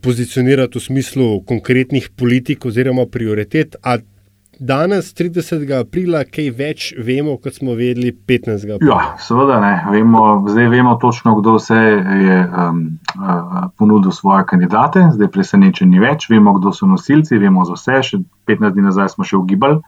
pozicionirati 0.02 0.78
v 0.78 0.82
smislu 0.82 1.28
konkretnih 1.46 2.10
politik 2.18 2.66
oziroma 2.66 3.06
prioritet. 3.06 3.76
A 3.82 3.98
danes, 4.58 5.10
30. 5.14 5.64
aprila, 5.80 6.22
kaj 6.24 6.50
več 6.56 6.88
vemo, 6.98 7.36
kot 7.42 7.56
smo 7.58 7.74
vedeli 7.78 8.12
15. 8.12 8.74
aprila? 8.76 8.90
Ja, 8.90 9.16
seveda 9.18 9.58
ne. 9.62 9.72
Vemo, 9.90 10.42
zdaj 10.48 10.68
vemo 10.70 10.94
točno, 11.02 11.34
kdo 11.40 11.56
vse 11.58 11.80
je 12.26 12.38
um, 12.46 12.84
uh, 13.16 13.56
ponudil 13.78 14.14
svoje 14.14 14.44
kandidate, 14.50 15.08
zdaj 15.16 15.32
presenečen 15.34 15.90
ni 15.90 16.02
več. 16.02 16.28
Vemo, 16.30 16.54
kdo 16.60 16.72
so 16.72 16.86
nosilci, 16.86 17.40
vemo 17.42 17.66
za 17.68 17.78
vse. 17.78 18.02
Še 18.10 18.22
15 18.50 18.76
dni 18.76 18.86
nazaj 18.90 19.14
smo 19.16 19.26
še 19.26 19.40
ugibali, 19.40 19.80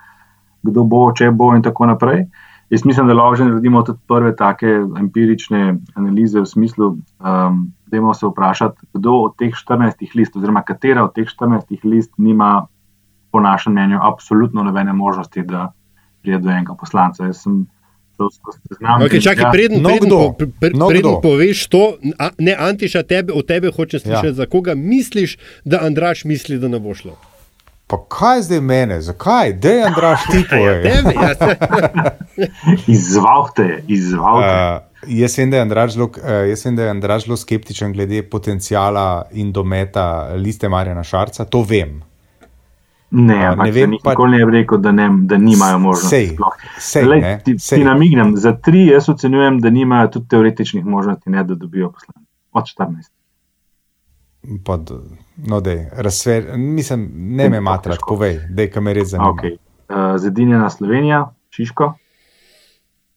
kdo 0.67 0.89
bo, 0.89 1.07
če 1.15 1.31
bo 1.31 1.53
in 1.55 1.63
tako 1.63 1.93
naprej. 1.93 2.27
Jaz 2.73 2.85
mislim, 2.85 3.07
da 3.07 3.15
lahko 3.15 3.37
že 3.37 3.45
naredimo 3.45 3.83
tudi 3.83 3.99
prve 4.09 4.33
take 4.37 4.67
empirične 4.99 5.77
analize 5.95 6.41
v 6.41 6.47
smislu, 6.49 6.97
um, 7.21 7.59
da 7.95 7.99
imamo 7.99 8.15
se 8.15 8.27
vprašati, 8.27 8.87
kdo 8.93 9.13
od 9.23 9.37
teh 9.39 9.55
14 9.55 10.17
list, 10.17 10.37
oziroma 10.37 10.63
katera 10.63 11.05
od 11.05 11.15
teh 11.15 11.27
14 11.31 11.85
list 11.85 12.11
nima 12.19 12.67
po 13.31 13.41
našem 13.41 13.73
mnenju, 13.73 13.99
absolutno 14.03 14.63
nobene 14.63 14.93
možnosti, 14.93 15.43
da 15.43 15.73
pride 16.23 16.39
do 16.39 16.51
enega 16.51 16.75
poslanca. 16.75 17.25
Jaz 17.25 17.43
sem 17.43 17.65
Znam, 18.71 19.01
okay, 19.03 19.19
čakaj, 19.19 19.43
ja. 19.43 19.51
preden, 19.51 19.83
No, 19.83 19.89
preden, 19.89 20.07
kdo? 20.09 20.19
po, 20.39 20.47
pre, 20.61 20.71
No, 20.71 20.87
preden 20.89 21.11
kdo? 21.11 21.21
poveš 21.21 21.67
to, 21.67 21.81
a, 22.19 22.29
ne 22.39 22.55
Antiša, 22.59 23.03
tebe, 23.03 23.33
od 23.33 23.47
tebe 23.47 23.71
hoče 23.71 23.99
slišati, 23.99 24.27
Ja. 24.27 24.33
za 24.33 24.47
koga 24.47 24.75
misliš, 24.75 25.35
da 25.65 25.81
Andraš 25.83 26.25
misli, 26.25 26.59
da 26.59 26.69
ne 26.69 26.79
bo 26.79 26.95
šlo. 26.95 27.17
Pa 27.95 28.01
kaj 28.11 28.43
zdaj 28.43 28.61
mene, 28.61 29.01
zakaj? 29.01 29.53
Dej, 29.55 29.85
Andraš, 29.85 30.25
ti 30.27 30.41
povej. 30.51 30.83
Tebe, 30.83 31.13
ja, 31.15 31.31
Izvalite, 32.89 33.85
izvalite. 33.89 34.49
Uh, 34.49 34.83
jaz 35.11 35.39
vem, 35.39 35.51
da 35.51 35.57
je 35.57 35.63
Andraž 35.63 35.93
zelo, 35.93 36.07
uh, 36.07 36.75
da 36.75 36.83
je 36.83 36.91
Andraž 36.91 37.25
zelo 37.25 37.37
skeptičen 37.37 37.93
glede 37.93 38.23
potencijala 38.25 39.07
in 39.33 39.53
dometa 39.53 40.07
liste 40.35 40.69
Marjana 40.69 41.03
Šarca, 41.03 41.45
to 41.45 41.63
vem. 41.63 42.03
Ne, 43.11 43.47
A, 43.47 43.51
ampak 43.53 43.67
ne 43.67 43.73
vem 43.73 43.95
pa- 44.03 44.11
nikoli 44.11 44.39
ne 44.39 44.47
bi 44.47 44.53
rekel, 44.53 44.79
da, 44.79 44.93
ne, 44.93 45.09
da 45.23 45.37
nimajo 45.39 45.79
možnosti. 45.79 46.09
Sej, 46.09 46.37
sej, 46.81 47.05
Glej, 47.05 47.21
ne, 47.21 47.41
ti, 47.45 47.59
sej. 47.59 47.79
ti 47.79 47.85
namignem, 47.85 48.37
za 48.37 48.53
tri 48.53 48.87
jaz 48.87 49.09
ocenjujem, 49.09 49.61
da 49.61 49.71
nimajo 49.71 50.09
tudi 50.09 50.29
teoretičnih 50.29 50.85
možnosti, 50.85 51.31
ne, 51.31 51.45
da 51.45 51.55
dobijo 51.55 51.93
poslance. 51.93 52.27
Od 52.53 52.65
14. 52.65 53.11
Pod, 54.65 54.91
no, 55.39 55.61
dej, 55.61 55.87
razsver, 55.93 56.45
mislim, 56.57 57.11
ne 57.15 57.49
me 57.49 57.61
matrati, 57.61 57.99
povej, 58.09 58.41
kam 58.69 58.85
me 58.85 58.93
res 58.93 59.09
zanima. 59.09 59.31
Okay. 59.31 59.57
Uh, 59.89 60.21
Zedinjena 60.21 60.71
Slovenija, 60.71 61.21
Šiško, 61.51 61.93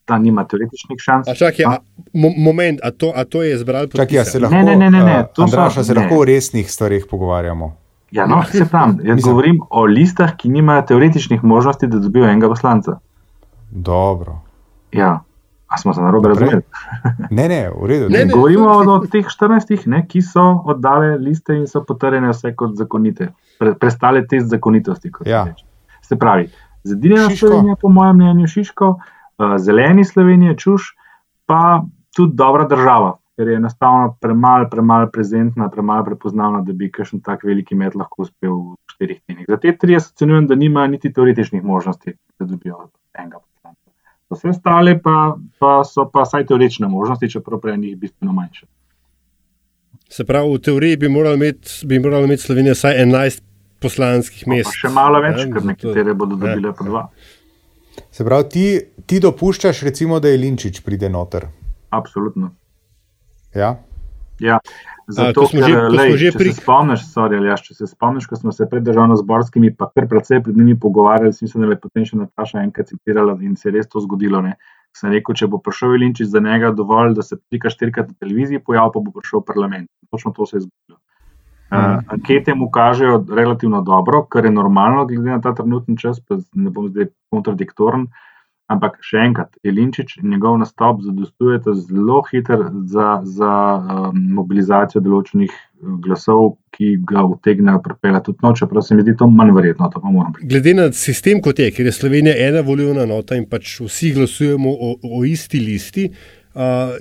ta 0.05 0.17
nima 0.17 0.43
teoretičnih 0.43 0.97
šans. 0.99 1.27
a 1.27 1.33
čakaj, 1.33 1.65
a, 1.65 1.77
mo, 2.13 2.29
moment, 2.37 2.79
a 2.83 2.91
to, 2.91 3.11
a 3.15 3.25
to 3.25 3.43
je 3.43 3.55
izbral 3.55 3.87
Čakaj, 3.87 4.15
ja, 4.15 4.23
lahko, 4.41 4.55
Ne, 4.55 4.63
ne, 4.63 4.75
ne, 4.77 4.91
ne, 4.91 5.03
ne, 5.03 5.19
eh, 5.19 5.25
to 5.35 5.41
so- 5.41 5.43
Andraša, 5.43 5.83
se 5.83 5.93
ne. 5.93 6.01
lahko 6.01 6.15
o 6.15 6.25
resnih 6.25 6.71
stvarih 6.71 7.05
pogovarjamo. 7.09 7.75
Ja, 8.11 8.25
no, 8.25 8.43
se 8.43 8.65
pravi, 8.65 8.93
jaz 9.03 9.15
Mislim- 9.15 9.21
govorim 9.23 9.59
o 9.69 9.83
listah, 9.83 10.35
ki 10.35 10.49
nimajo 10.49 10.81
teoretičnih 10.81 11.43
možnosti, 11.43 11.87
da 11.87 11.99
dobijo 11.99 12.25
enega 12.25 12.47
poslanca. 12.47 12.99
Dobro. 13.69 14.39
Ja, 14.91 15.19
a 15.67 15.77
smo 15.77 15.93
se 15.93 16.01
narobe 16.01 16.29
razumeli? 16.29 16.61
Ne, 17.31 17.47
ne, 17.47 17.69
v 17.71 17.85
redu. 17.85 18.09
Ne, 18.09 18.17
Ne, 18.19 18.25
ne. 18.25 18.33
Govorimo 18.33 18.69
o, 18.69 18.83
o 18.93 18.99
teh 19.05 19.25
14, 19.25 19.87
ne, 19.87 20.05
ki 20.07 20.21
so 20.21 20.43
oddale 20.65 21.17
liste 21.17 21.55
in 21.55 21.67
so 21.67 21.83
potrjene 21.83 22.29
vse 22.29 22.53
kot 22.55 22.75
zakonite, 22.75 23.29
pre, 23.59 23.73
prestale 23.75 24.27
test 24.27 24.47
zakonitosti. 24.47 25.11
kot 25.11 25.27
se 25.27 25.31
Ja. 25.31 25.43
reče. 25.43 25.65
Se 26.01 26.15
pravi, 26.15 26.49
Zedinjena. 26.83 27.29
Slovenija, 27.29 27.75
po 27.75 27.89
mojem 27.89 28.15
mnenju, 28.15 28.47
Šiško, 28.47 28.87
uh, 28.89 29.57
zeleni 29.57 30.05
Slovenija, 30.05 30.55
čuš, 30.55 30.95
pa 31.45 31.83
tudi 32.15 32.35
dobra 32.35 32.63
država, 32.63 33.17
ker 33.35 33.47
je 33.47 33.55
enostavno 33.55 34.15
premalo, 34.21 34.69
premalo 34.71 35.07
prezentna, 35.07 35.69
premalo 35.69 36.03
prepoznavna, 36.03 36.61
da 36.61 36.73
bi 36.73 36.91
kakšen 36.91 37.19
tak 37.21 37.43
veliki 37.43 37.75
med 37.75 37.95
lahko 37.95 38.21
uspel 38.21 38.49
v 38.51 38.75
štirih 38.87 39.19
tednih. 39.21 39.45
Za 39.49 39.57
te 39.57 39.75
tri 39.77 39.93
jaz 39.93 40.07
ocenjujem, 40.09 40.47
da 40.47 40.55
nima 40.55 40.87
niti 40.87 41.13
teoretičnih 41.13 41.63
možnosti, 41.63 42.15
da 42.39 42.45
dobijo 42.45 42.87
enega 43.13 43.37
vse 44.29 44.49
ostale 44.49 44.97
pa, 44.97 45.15
pa 45.59 45.83
so 45.83 46.05
pa 46.05 46.21
vsaj 46.21 46.45
teoretične 46.45 46.87
možnosti, 46.87 47.29
čeprav 47.29 47.59
pri 47.59 47.77
njih 47.77 47.97
bistveno 47.97 48.33
manjše. 48.33 48.65
Se 50.09 50.23
pravi, 50.23 50.49
v 50.49 50.59
teoriji 50.59 50.97
bi 50.97 51.09
morala 51.09 51.35
imeti, 51.35 51.85
bi 51.85 51.99
morala 51.99 52.23
imeti 52.23 52.41
Slovenija 52.41 52.73
vsaj 52.73 52.95
11 52.97 53.41
poslanskih 53.79 54.43
Pa 54.45 54.49
mest. 54.49 54.71
še 54.73 54.89
malo 54.89 55.19
več, 55.21 55.35
Ne, 55.37 55.43
ker 55.45 55.53
zato- 55.53 55.67
nekatere 55.67 56.13
bodo 56.15 56.35
ne. 56.35 56.41
dobile 56.45 56.73
po 56.73 56.83
dva. 56.83 57.07
Se 58.11 58.23
pravi, 58.23 58.49
ti, 58.49 58.65
ti 59.05 59.19
dopuščaš, 59.19 59.83
recimo, 59.83 60.19
da 60.19 60.27
je 60.27 60.37
Linčič 60.37 60.81
pride 60.81 61.09
noter. 61.09 61.47
Absolutno. 61.91 62.51
Ja? 63.55 63.75
Ja, 64.39 64.59
zato, 65.07 65.41
ko 65.41 65.47
smo 65.47 65.59
ker, 65.59 65.69
že- 65.69 65.89
lej, 65.97 66.09
smo 66.09 66.17
že 66.17 66.31
pri- 66.31 66.53
se 66.53 66.61
spomniš, 66.61 67.01
sorry, 67.13 67.37
Aljaš, 67.37 67.61
če 67.63 67.73
se 67.73 67.87
spomniš, 67.87 68.27
ko 68.27 68.35
smo 68.35 68.51
se 68.51 68.65
pred 68.69 68.83
državno-zborskimi, 68.83 69.75
pa 69.77 69.89
kar 69.95 70.07
precej 70.07 70.43
pred 70.43 70.57
njimi 70.57 70.79
pogovarjali, 70.79 71.33
mislim, 71.41 71.63
da 71.63 71.69
je 71.69 71.79
potem 71.79 72.05
še 72.05 72.17
Nataša 72.17 72.63
enkrat 72.63 72.87
citirala 72.87 73.37
in 73.41 73.55
se 73.55 73.69
je 73.69 73.73
res 73.73 73.87
to 73.87 73.99
zgodilo. 73.99 74.41
Ne. 74.41 74.57
Sem 74.95 75.11
rekel, 75.11 75.35
če 75.35 75.47
bo 75.47 75.57
prišel 75.57 75.95
Ilinčič 75.95 76.27
za 76.27 76.39
njega 76.39 76.71
dovolj, 76.71 77.13
da 77.13 77.21
se 77.21 77.37
trika 77.49 77.69
štirikrat 77.69 78.07
na 78.07 78.15
televiziji 78.19 78.59
pojavi, 78.59 78.91
pa 78.93 78.99
bo 78.99 79.11
prišel 79.11 79.39
v 79.39 79.45
parlament. 79.45 79.89
Točno 80.11 80.33
to 80.35 80.45
se 80.45 80.57
je 80.57 80.61
zgodilo. 80.61 80.99
Uh, 81.67 81.99
ankete 82.07 82.53
mu 82.55 82.69
kažejo 82.71 83.25
relativno 83.27 83.81
dobro, 83.81 84.23
kar 84.23 84.45
je 84.45 84.51
normalno, 84.51 85.05
glede 85.05 85.29
na 85.29 85.41
ta 85.41 85.51
trenutni 85.53 85.97
čas, 85.99 86.21
pa 86.23 86.37
ne 86.55 86.69
bom 86.71 86.87
zdaj 86.87 87.09
kontradiktoren. 87.29 88.07
Ampak 88.67 88.97
še 88.99 89.21
enkrat, 89.23 89.53
Jelinčič 89.63 90.17
in 90.19 90.33
njegov 90.33 90.57
nastop 90.59 90.99
zadostujeta 91.05 91.71
zelo 91.79 92.19
hiter 92.27 92.65
za, 92.91 93.21
za 93.23 93.51
um, 93.79 94.17
mobilizacijo 94.35 94.99
določenih 95.05 95.53
eh, 95.53 95.93
glasov, 96.03 96.57
ki 96.75 96.97
ga 97.07 97.23
utegnejo 97.23 97.79
pripeljati 97.85 98.27
tudi 98.27 98.43
noč, 98.43 98.59
čeprav 98.61 98.83
se 98.83 98.97
mi 98.97 99.05
zdi 99.05 99.15
to 99.17 99.29
manj 99.31 99.53
verjetno, 99.55 99.87
to. 99.93 100.01
Glede 100.51 100.73
na 100.75 100.89
sistem, 100.93 101.39
kot 101.41 101.63
je, 101.63 101.71
ker 101.73 101.87
je 101.87 101.95
Slovenija 101.95 102.35
ena 102.49 102.65
volilna 102.67 103.07
nota 103.09 103.39
in 103.39 103.47
pač 103.49 103.77
vsi 103.85 104.11
glasujemo 104.17 104.75
o, 104.75 104.91
o 105.15 105.23
isti 105.25 105.63
listi, 105.63 106.09
uh, 106.11 106.93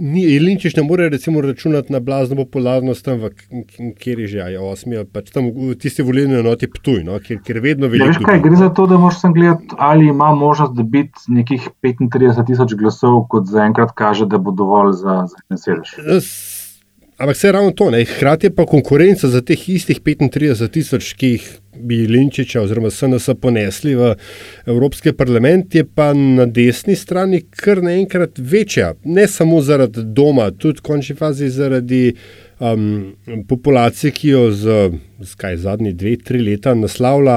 ni 0.00 0.22
Jelinčič 0.22 0.76
ne 0.76 0.82
more 0.82 1.08
recimo 1.08 1.40
računati 1.40 1.92
na 1.92 2.00
blazno 2.00 2.36
popularnost 2.36 3.04
tam, 3.04 3.18
v, 3.18 3.30
kjer 3.98 4.20
je 4.20 4.26
že, 4.26 4.40
a 4.42 4.48
je 4.48 4.60
osmi, 4.60 5.02
pač 5.12 5.30
tam 5.34 5.50
v 5.54 5.74
tisti 5.80 6.02
volilni 6.02 6.38
enoti 6.38 6.70
Ptuj, 6.70 7.02
no, 7.04 7.18
kjer, 7.18 7.40
kjer 7.44 7.60
vedno 7.64 7.86
Ja, 7.86 7.90
veliko. 7.90 8.08
veš 8.08 8.22
kaj, 8.24 8.40
gre 8.44 8.56
za 8.56 8.68
to, 8.74 8.86
da 8.86 8.98
moraš 8.98 9.20
sem 9.20 9.32
gledati, 9.34 9.74
ali 9.78 10.08
ima 10.08 10.30
možnost 10.34 10.74
dobiti 10.74 11.18
nekih 11.28 11.68
35 11.82 12.46
tisoč 12.46 12.74
glasov, 12.74 13.26
kot 13.28 13.46
zaenkrat 13.50 13.92
kaže, 13.94 14.26
da 14.26 14.38
bo 14.38 14.50
dovolj 14.50 14.92
za, 15.02 15.26
za 15.30 15.44
en 15.50 15.58
sedež. 15.58 15.94
Ampak 17.18 17.36
vse 17.36 17.52
ravno 17.52 17.70
to, 17.70 17.90
ne. 17.90 18.04
hkrati 18.04 18.46
je 18.46 18.54
pa 18.54 18.66
konkurenca 18.66 19.28
za 19.28 19.40
teh 19.42 19.68
istih 19.68 20.00
35 20.00 20.68
tisoč, 20.70 21.14
ki 21.18 21.30
jih 21.32 21.46
bi 21.74 21.96
Linčiča 22.06 22.62
oziroma 22.62 22.90
SNS 22.90 23.34
ponesli 23.42 23.94
v 23.98 24.12
Evropski 24.66 25.12
parlament, 25.12 25.74
je 25.74 25.82
pa 25.84 26.12
na 26.14 26.46
desni 26.46 26.94
strani 26.96 27.40
kar 27.50 27.82
naenkrat 27.82 28.38
večja. 28.38 28.92
Ne 29.04 29.26
samo 29.26 29.58
zaradi 29.60 30.04
doma, 30.04 30.50
tudi 30.50 30.78
v 30.78 30.86
končni 30.86 31.16
fazi 31.18 31.50
zaradi 31.50 32.14
um, 32.60 33.14
populacije, 33.48 34.12
ki 34.12 34.28
jo 34.28 34.50
z, 34.50 34.76
z 35.20 35.34
kaj, 35.34 35.56
zadnji 35.56 35.92
dve, 35.92 36.16
tri 36.24 36.40
leta 36.42 36.74
naslavlja 36.74 37.36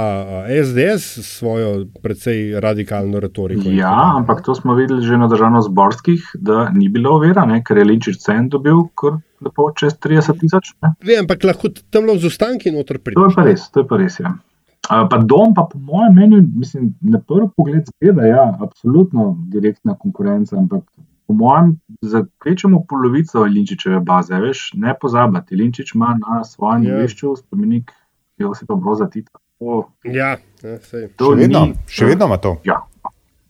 SDS 0.64 1.24
s 1.24 1.38
svojo 1.38 1.86
precej 2.04 2.60
radikalno 2.62 3.20
retoriko. 3.20 3.70
Ja, 3.70 4.14
ampak 4.18 4.44
to 4.46 4.56
smo 4.56 4.76
videli 4.76 5.06
že 5.06 5.18
na 5.18 5.28
državno-zborskih, 5.32 6.32
da 6.36 6.70
ni 6.70 6.90
bilo 6.90 7.16
ovira, 7.18 7.46
ne, 7.46 7.62
ker 7.64 7.78
je 7.78 7.86
Linčič 7.86 8.22
cen 8.22 8.50
dobil 8.50 8.86
kar 8.96 9.20
lepo 9.42 9.72
čez 9.78 9.98
30 9.98 10.40
tisoč. 10.40 10.74
Vem, 11.06 11.26
ampak 11.26 11.44
lahko 11.44 11.74
tam 11.90 12.10
lahko 12.10 12.28
z 12.28 12.34
ostanki 12.34 12.72
noter 12.72 13.02
To 13.02 13.28
je 13.28 13.36
pa 13.36 13.46
res, 13.46 13.70
to 13.72 13.84
je 13.84 13.88
pa 13.88 13.98
res. 14.02 14.20
Ja. 14.22 14.36
Pa 14.82 15.18
dom, 15.18 15.54
pa 15.54 15.68
po 15.70 15.78
mojem 15.80 16.16
mnenju, 16.18 16.42
mislim, 16.58 16.94
na 17.02 17.20
prvi 17.22 17.48
pogled 17.56 17.86
zgleda, 17.86 18.26
ja, 18.28 18.46
absolutno 18.62 19.36
direktna 19.54 19.96
konkurenca, 19.96 20.58
ampak 20.58 20.84
po 21.32 21.38
mojem, 21.38 21.80
za 22.02 22.20
kvečemo 22.38 22.84
polovico 22.84 23.40
Linčičeve 23.42 24.00
baze, 24.02 24.36
veš, 24.36 24.72
ne 24.76 24.92
pozabiti, 24.94 25.56
Linčič 25.56 25.96
ima 25.96 26.12
na 26.20 26.44
svojem 26.44 26.84
Ja. 26.84 26.90
dvorišču 26.92 27.36
spomenik 27.38 27.92
Josipa 28.38 28.76
Broza 28.76 29.08
Tita. 29.08 29.32
To, 29.60 29.88
Ja, 30.04 30.36
ja 30.60 30.78
sej. 30.82 31.08
to 31.16 31.32
Še 31.32 31.38
vedno, 31.38 31.60
ni, 31.62 31.76
še 31.88 32.06
vedno 32.06 32.26
ima 32.26 32.38
to. 32.38 32.58
Ja, 32.66 32.82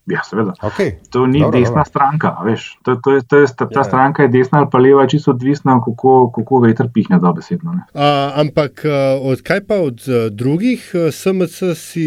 ja 0.05 0.21
seveda. 0.21 0.53
Okay. 0.61 0.91
To 1.09 1.25
ni 1.25 1.39
Dobro, 1.39 1.55
desna 1.55 1.71
dobro. 1.77 1.85
stranka, 1.85 2.35
a 2.35 2.43
veš. 2.43 2.75
To, 2.83 2.95
to 2.97 3.11
je, 3.11 3.21
to 3.23 3.37
je, 3.37 3.47
ta, 3.49 3.65
ta 3.65 3.79
Ja. 3.79 3.83
stranka 3.83 4.23
je 4.23 4.29
desna 4.29 4.59
ali 4.59 4.67
pa 4.67 4.77
leva, 4.77 5.07
čisto 5.07 5.31
odvisna, 5.31 5.79
kako, 5.79 6.31
kako 6.31 6.59
veter 6.59 6.89
pihne 6.89 7.17
dobesedno. 7.17 7.71
Ne. 7.71 7.83
A, 7.95 8.09
ampak 8.35 8.83
a, 8.83 8.93
od 9.23 9.41
kaj 9.41 9.63
pa 9.63 9.75
od 9.77 10.03
drugih 10.31 10.83
SMC 11.11 11.57
si 11.73 12.05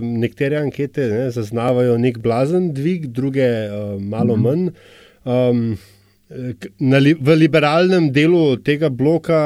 nekatere 0.00 0.56
ankete 0.58 1.08
ne, 1.08 1.30
zaznavajo 1.30 1.98
nek 1.98 2.18
blazen 2.18 2.72
dvig, 2.72 3.06
druge 3.08 3.50
malo 4.00 4.32
Mhm. 4.32 4.42
manj. 4.42 4.68
Um, 5.24 5.76
na, 6.80 6.98
li, 6.98 7.14
v 7.14 7.36
liberalnem 7.36 8.10
delu 8.12 8.56
tega 8.64 8.90
bloka 8.90 9.38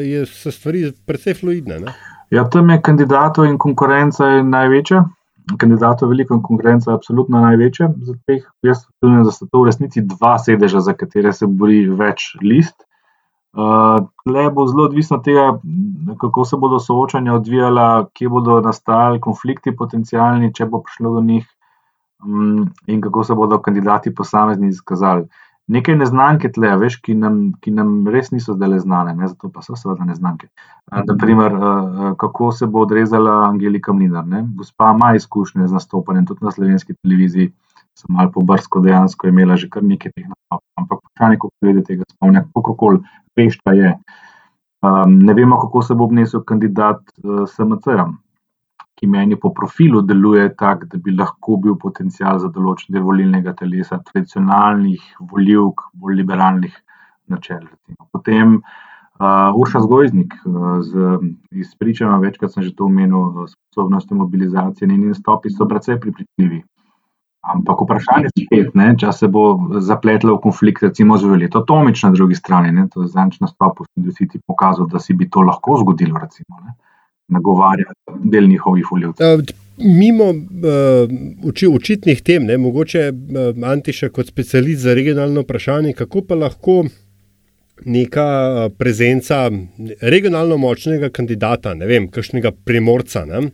je, 0.00 0.24
so 0.26 0.52
stvari 0.54 0.90
precej 1.06 1.36
fluidne. 1.40 1.80
Ne? 1.84 1.94
Ja, 2.30 2.46
tam 2.48 2.70
je 2.70 2.78
kandidatov 2.82 3.48
in 3.50 3.58
konkurenca 3.58 4.36
je 4.36 4.44
največja. 4.46 5.04
Kandidatov 5.58 6.12
veliko 6.12 6.36
in 6.38 6.44
konkurenca 6.46 6.92
je 6.92 6.98
absolutno 7.00 7.40
največja. 7.42 7.90
Teh, 8.28 8.44
jaz 8.62 8.84
mislim, 9.02 9.24
da 9.26 9.34
so 9.34 9.48
to 9.50 9.64
v 9.64 9.70
resnici 9.70 10.04
dva 10.06 10.36
sedeža, 10.38 10.84
za 10.86 10.94
katere 10.94 11.32
se 11.34 11.48
bori 11.50 11.82
več 11.88 12.30
list. 12.42 12.76
Uh, 13.50 14.06
tle 14.22 14.44
bo 14.54 14.68
zelo 14.70 14.84
odvisno 14.86 15.16
od 15.18 15.24
tega, 15.26 15.46
kako 16.22 16.44
se 16.46 16.56
bodo 16.56 16.78
soočanja 16.78 17.34
odvijala, 17.34 18.06
kje 18.14 18.28
bodo 18.30 18.60
nastali 18.62 19.18
konflikti 19.20 19.74
potencijalni, 19.76 20.52
če 20.54 20.68
bo 20.70 20.84
prišlo 20.86 21.16
do 21.16 21.24
njih 21.26 21.48
in 22.86 23.00
kako 23.00 23.24
se 23.24 23.34
bodo 23.34 23.58
kandidati 23.58 24.14
posamezni 24.14 24.68
izkazali. 24.68 25.26
Nekaj 25.70 25.94
neznanke 26.00 26.48
tle, 26.50 26.72
veš, 26.80 26.96
ki 27.04 27.14
nam, 27.14 27.36
ki 27.62 27.70
nam 27.70 28.08
res 28.10 28.32
niso 28.34 28.56
zdaj 28.56 28.80
znane, 28.82 29.12
ne? 29.14 29.28
zato 29.30 29.52
pa 29.54 29.62
so 29.62 29.76
seveda 29.78 30.08
neznanke. 30.08 30.48
Uh, 30.90 31.04
naprimer, 31.06 31.54
uh, 31.54 31.98
kako 32.18 32.50
se 32.52 32.66
bo 32.66 32.82
odrezala 32.82 33.36
Angelika 33.46 33.94
Mlinar. 33.94 34.26
Ne? 34.26 34.42
Gospa 34.58 34.90
ima 34.96 35.12
izkušnje 35.14 35.68
z 35.68 35.78
nastopanjem 35.78 36.26
tudi 36.26 36.44
na 36.44 36.50
slovenski 36.50 36.96
televiziji, 37.02 37.52
sem 37.94 38.16
malo 38.16 38.32
pobrsko 38.34 38.82
dejansko 38.82 39.30
imela 39.30 39.56
že 39.56 39.68
kar 39.70 39.86
nekaj 39.86 40.12
teh 40.16 40.26
nastopov, 40.26 40.66
ampak 40.82 41.04
vprašanje, 41.04 41.38
kako 41.38 41.54
glede 41.62 41.84
tega 41.86 42.08
spomnja, 42.16 42.44
kako 42.56 42.74
koli 42.74 43.00
vešta 43.38 43.76
je. 43.78 43.94
Um, 44.82 45.18
ne 45.22 45.34
vemo, 45.38 45.60
kako 45.60 45.82
se 45.86 45.94
bo 45.94 46.08
obnesel 46.08 46.42
kandidat 46.42 47.04
uh, 47.22 47.46
SMC-ja, 47.46 48.08
ki 49.00 49.08
meni 49.08 49.36
po 49.40 49.48
profilu 49.56 50.02
deluje 50.04 50.50
tako, 50.60 50.84
da 50.92 50.98
bi 51.00 51.14
lahko 51.16 51.56
bil 51.64 51.76
potencial 51.80 52.38
za 52.42 52.50
določen 52.52 52.92
del 52.92 53.06
volilnega 53.06 53.54
telesa, 53.56 53.96
tradicionalnih 54.10 55.06
voljivk, 55.30 55.86
bolj 55.96 56.18
liberalnih 56.20 56.74
načel. 57.32 57.62
Recimo. 57.64 58.08
Potem 58.12 58.58
uh, 58.58 59.60
Urša 59.62 59.80
Zgojznik, 59.86 60.36
uh, 60.44 60.82
z 60.84 61.14
izpričama, 61.64 62.18
večkrat 62.20 62.52
sem 62.52 62.66
že 62.66 62.74
to 62.76 62.90
omenil, 62.90 63.46
sposobnostjo 63.48 64.20
mobilizacije, 64.20 64.90
njeni 64.90 65.14
nastopi 65.14 65.54
so 65.54 65.68
precej 65.70 65.96
pripričljivi. 66.02 66.60
Ampak 67.40 67.80
vprašanje 67.86 68.28
je 68.28 68.44
spet, 68.44 68.74
ne, 68.76 68.90
če 69.00 69.14
se 69.16 69.28
bo 69.32 69.46
zapletlo 69.80 70.34
v 70.36 70.42
konflikt, 70.44 70.84
recimo 70.84 71.16
z 71.16 71.24
Violeto 71.24 71.64
Tomič 71.64 72.02
na 72.04 72.12
drugi 72.12 72.36
strani. 72.36 72.68
Ne, 72.76 72.84
to 72.92 73.06
je 73.06 73.14
zadnjič 73.14 73.40
nastop 73.40 73.80
v 73.80 73.88
Studiu 73.88 74.28
ti 74.28 74.44
pokazal, 74.44 74.90
da 74.92 75.00
si 75.00 75.16
bi 75.16 75.24
to 75.24 75.40
lahko 75.40 75.80
zgodilo, 75.80 76.20
recimo, 76.20 76.60
ne, 76.60 76.76
nagovarjati 77.30 78.30
del 78.30 78.48
njihovih 78.48 78.92
voljivcev. 78.92 79.44
Mimo 79.80 80.28
uh, 80.30 81.74
očitnih 81.74 82.22
tem, 82.22 82.44
ne, 82.44 82.58
mogoče 82.60 83.06
uh, 83.12 83.68
Antiša 83.70 84.10
kot 84.12 84.28
specialist 84.28 84.82
za 84.82 84.94
regionalno 84.94 85.40
vprašanje, 85.46 85.92
kako 85.92 86.22
pa 86.28 86.34
lahko 86.34 86.82
neka 87.84 88.68
prezenca 88.78 89.50
regionalno 90.00 90.56
močnega 90.56 91.08
kandidata, 91.08 91.72
ne 91.74 91.86
vem, 91.86 92.10
kakšnega 92.12 92.52
primorca. 92.64 93.24
Ne, 93.24 93.46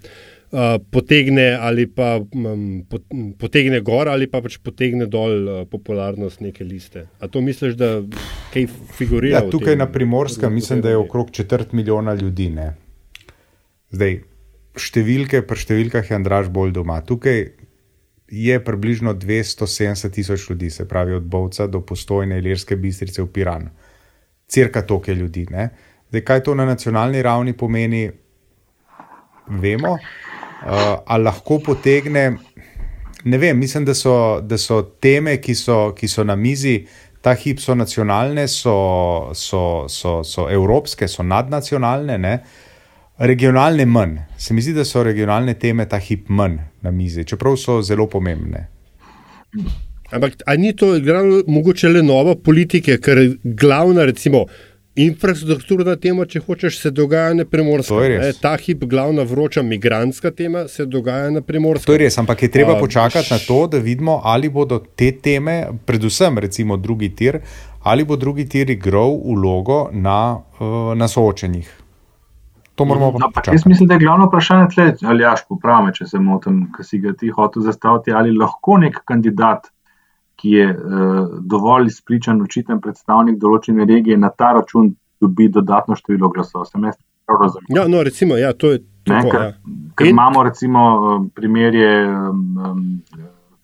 uh, 0.50 0.76
potegne 0.90 1.58
ali 1.60 1.86
pa 1.86 2.16
um, 2.18 2.84
potegne 3.38 3.80
gor 3.80 4.08
ali 4.08 4.26
pa 4.30 4.40
pač 4.42 4.58
potegne 4.62 5.06
dol 5.06 5.36
uh, 5.48 5.60
popularnost 5.70 6.40
neke 6.40 6.64
liste. 6.64 7.06
A 7.20 7.28
to 7.28 7.40
misliš, 7.40 7.76
da 7.78 8.00
kaj 8.54 8.66
figurira? 8.98 9.44
Ja, 9.44 9.50
tukaj 9.50 9.76
na 9.76 9.86
primorskem 9.92 10.54
mislim, 10.54 10.82
da 10.82 10.90
je 10.90 10.96
okrog 10.96 11.30
četrt 11.30 11.72
milijona 11.72 12.14
ljudi. 12.14 12.50
Ne? 12.50 12.74
Zdaj, 13.96 14.18
številke, 14.76 15.40
pri 15.48 15.62
številkah 15.62 16.04
je 16.04 16.16
Andraš 16.18 16.50
bolj 16.52 16.74
doma. 16.76 17.00
Tukaj 17.00 17.46
je 18.26 18.56
približno 18.60 19.14
270 19.14 20.12
tisoč 20.12 20.48
ljudi, 20.50 20.70
se 20.70 20.86
pravi 20.88 21.14
od 21.16 21.24
Bovca 21.30 21.66
do 21.66 21.80
postojne 21.80 22.38
Ilirske 22.42 22.76
bistrice 22.76 23.22
v 23.22 23.30
Piran. 23.32 23.70
Cirka 24.48 24.82
toliko 24.82 25.12
ljudi. 25.12 25.46
Ne? 25.50 25.70
Zdaj, 26.10 26.24
kaj 26.26 26.42
to 26.46 26.54
na 26.54 26.66
nacionalni 26.66 27.22
ravni 27.22 27.56
pomeni, 27.56 28.04
vemo 29.46 29.92
uh, 29.94 30.00
ali 31.06 31.24
lahko 31.24 31.58
potegne. 31.58 32.26
Ne 33.24 33.38
vem, 33.38 33.58
mislim, 33.58 33.84
da 33.84 33.94
so, 33.94 34.40
da 34.42 34.58
so 34.58 34.82
teme, 35.02 35.38
ki 35.42 35.54
so, 35.54 35.78
ki 35.96 36.08
so 36.08 36.22
na 36.24 36.36
mizi, 36.36 36.78
ta 37.22 37.34
hip 37.34 37.58
so 37.58 37.74
nacionalne, 37.74 38.46
so, 38.48 38.76
so, 39.34 39.86
so, 39.90 40.20
so 40.22 40.46
evropske, 40.50 41.08
so 41.10 41.26
nadnacionalne, 41.26 42.18
ne? 42.22 42.36
Regionalne 43.18 43.86
manj. 43.86 44.18
Se 44.38 44.54
mi 44.54 44.62
zdi, 44.62 44.74
da 44.76 44.84
so 44.84 45.02
regionalne 45.02 45.54
teme 45.54 45.88
ta 45.88 45.98
hip 45.98 46.28
manj 46.28 46.58
na 46.82 46.90
mizi, 46.90 47.24
čeprav 47.24 47.56
so 47.56 47.80
zelo 47.82 48.06
pomembne. 48.06 48.66
Ampak 50.10 50.42
ali 50.46 50.58
ni 50.58 50.72
to 50.76 50.94
igralo 50.96 51.42
mogoče 51.46 51.88
le 51.88 52.02
nova 52.02 52.34
politika, 52.34 52.98
ker 53.02 53.18
je 53.18 53.36
glavna, 53.42 54.04
recimo, 54.04 54.44
infrastrukturna 54.96 55.96
tema, 56.00 56.24
če 56.24 56.40
hočeš, 56.46 56.78
se 56.80 56.90
dogaja 56.90 57.34
na 57.36 57.44
primorskem. 57.44 58.14
Ta 58.40 58.54
hip, 58.60 58.84
glavna 58.88 59.26
vroča 59.28 59.62
migrantska 59.62 60.30
tema, 60.30 60.66
se 60.68 60.86
dogaja 60.86 61.30
na 61.30 61.42
primorskem. 61.44 61.90
To 61.90 61.96
je 61.96 62.04
res, 62.04 62.18
ampak 62.18 62.42
je 62.46 62.50
treba 62.52 62.78
počakati 62.80 63.32
na 63.32 63.38
to, 63.38 63.66
da 63.72 63.80
vidimo, 63.82 64.20
ali 64.24 64.48
bodo 64.48 64.78
te 64.78 65.10
teme, 65.12 65.64
predvsem 65.86 66.38
recimo 66.38 66.76
drugi 66.76 67.10
tir, 67.16 67.40
ali 67.82 68.04
bo 68.04 68.16
drugi 68.16 68.46
tir 68.48 68.70
igral 68.70 69.18
vlogo 69.24 69.88
na, 69.92 70.38
uh, 70.60 70.94
na 70.96 71.08
soočenjih. 71.08 71.85
To 72.76 72.84
moramo 72.84 73.06
no, 73.06 73.12
pa 73.12 73.28
počakati. 73.28 73.56
Jaz 73.56 73.66
mislim, 73.66 73.88
da 73.88 73.96
je 73.96 74.04
glavno 74.04 74.26
vprašanje 74.28 74.66
tle, 74.74 74.86
ali 75.08 75.24
jaš 75.24 75.46
popravme, 75.48 75.94
če 75.96 76.06
se 76.06 76.20
motim, 76.20 76.66
ki 76.76 76.84
si 76.84 77.00
ga 77.00 77.14
ti 77.16 77.30
hotel 77.32 77.64
zastaviti, 77.64 78.12
ali 78.12 78.36
lahko 78.36 78.76
nek 78.82 79.00
kandidat 79.08 79.70
ki 80.36 80.50
je 80.50 80.70
uh, 80.70 81.28
dovolj 81.40 81.86
izpričan, 81.86 82.42
učiten 82.42 82.80
predstavnik 82.80 83.38
določene 83.40 83.86
regije, 83.88 84.18
na 84.20 84.30
ta 84.30 84.52
račun 84.58 84.92
dobi 85.20 85.48
dodatno 85.52 85.96
število 85.96 86.28
glasov. 86.34 86.66
Sem 86.68 86.84
jaz 86.84 86.98
prav 87.26 87.40
razumel? 87.46 87.72
Ja, 87.78 87.86
no, 87.88 88.02
recimo, 88.04 88.36
ja, 88.40 88.52
to 88.52 88.74
je 88.74 88.82
to. 89.06 89.16
Ker, 89.30 89.40
ja. 89.40 89.50
ker 89.96 90.08
In... 90.08 90.12
imamo, 90.12 90.42
recimo, 90.44 90.80
primerje 91.34 91.90
um, 92.04 92.82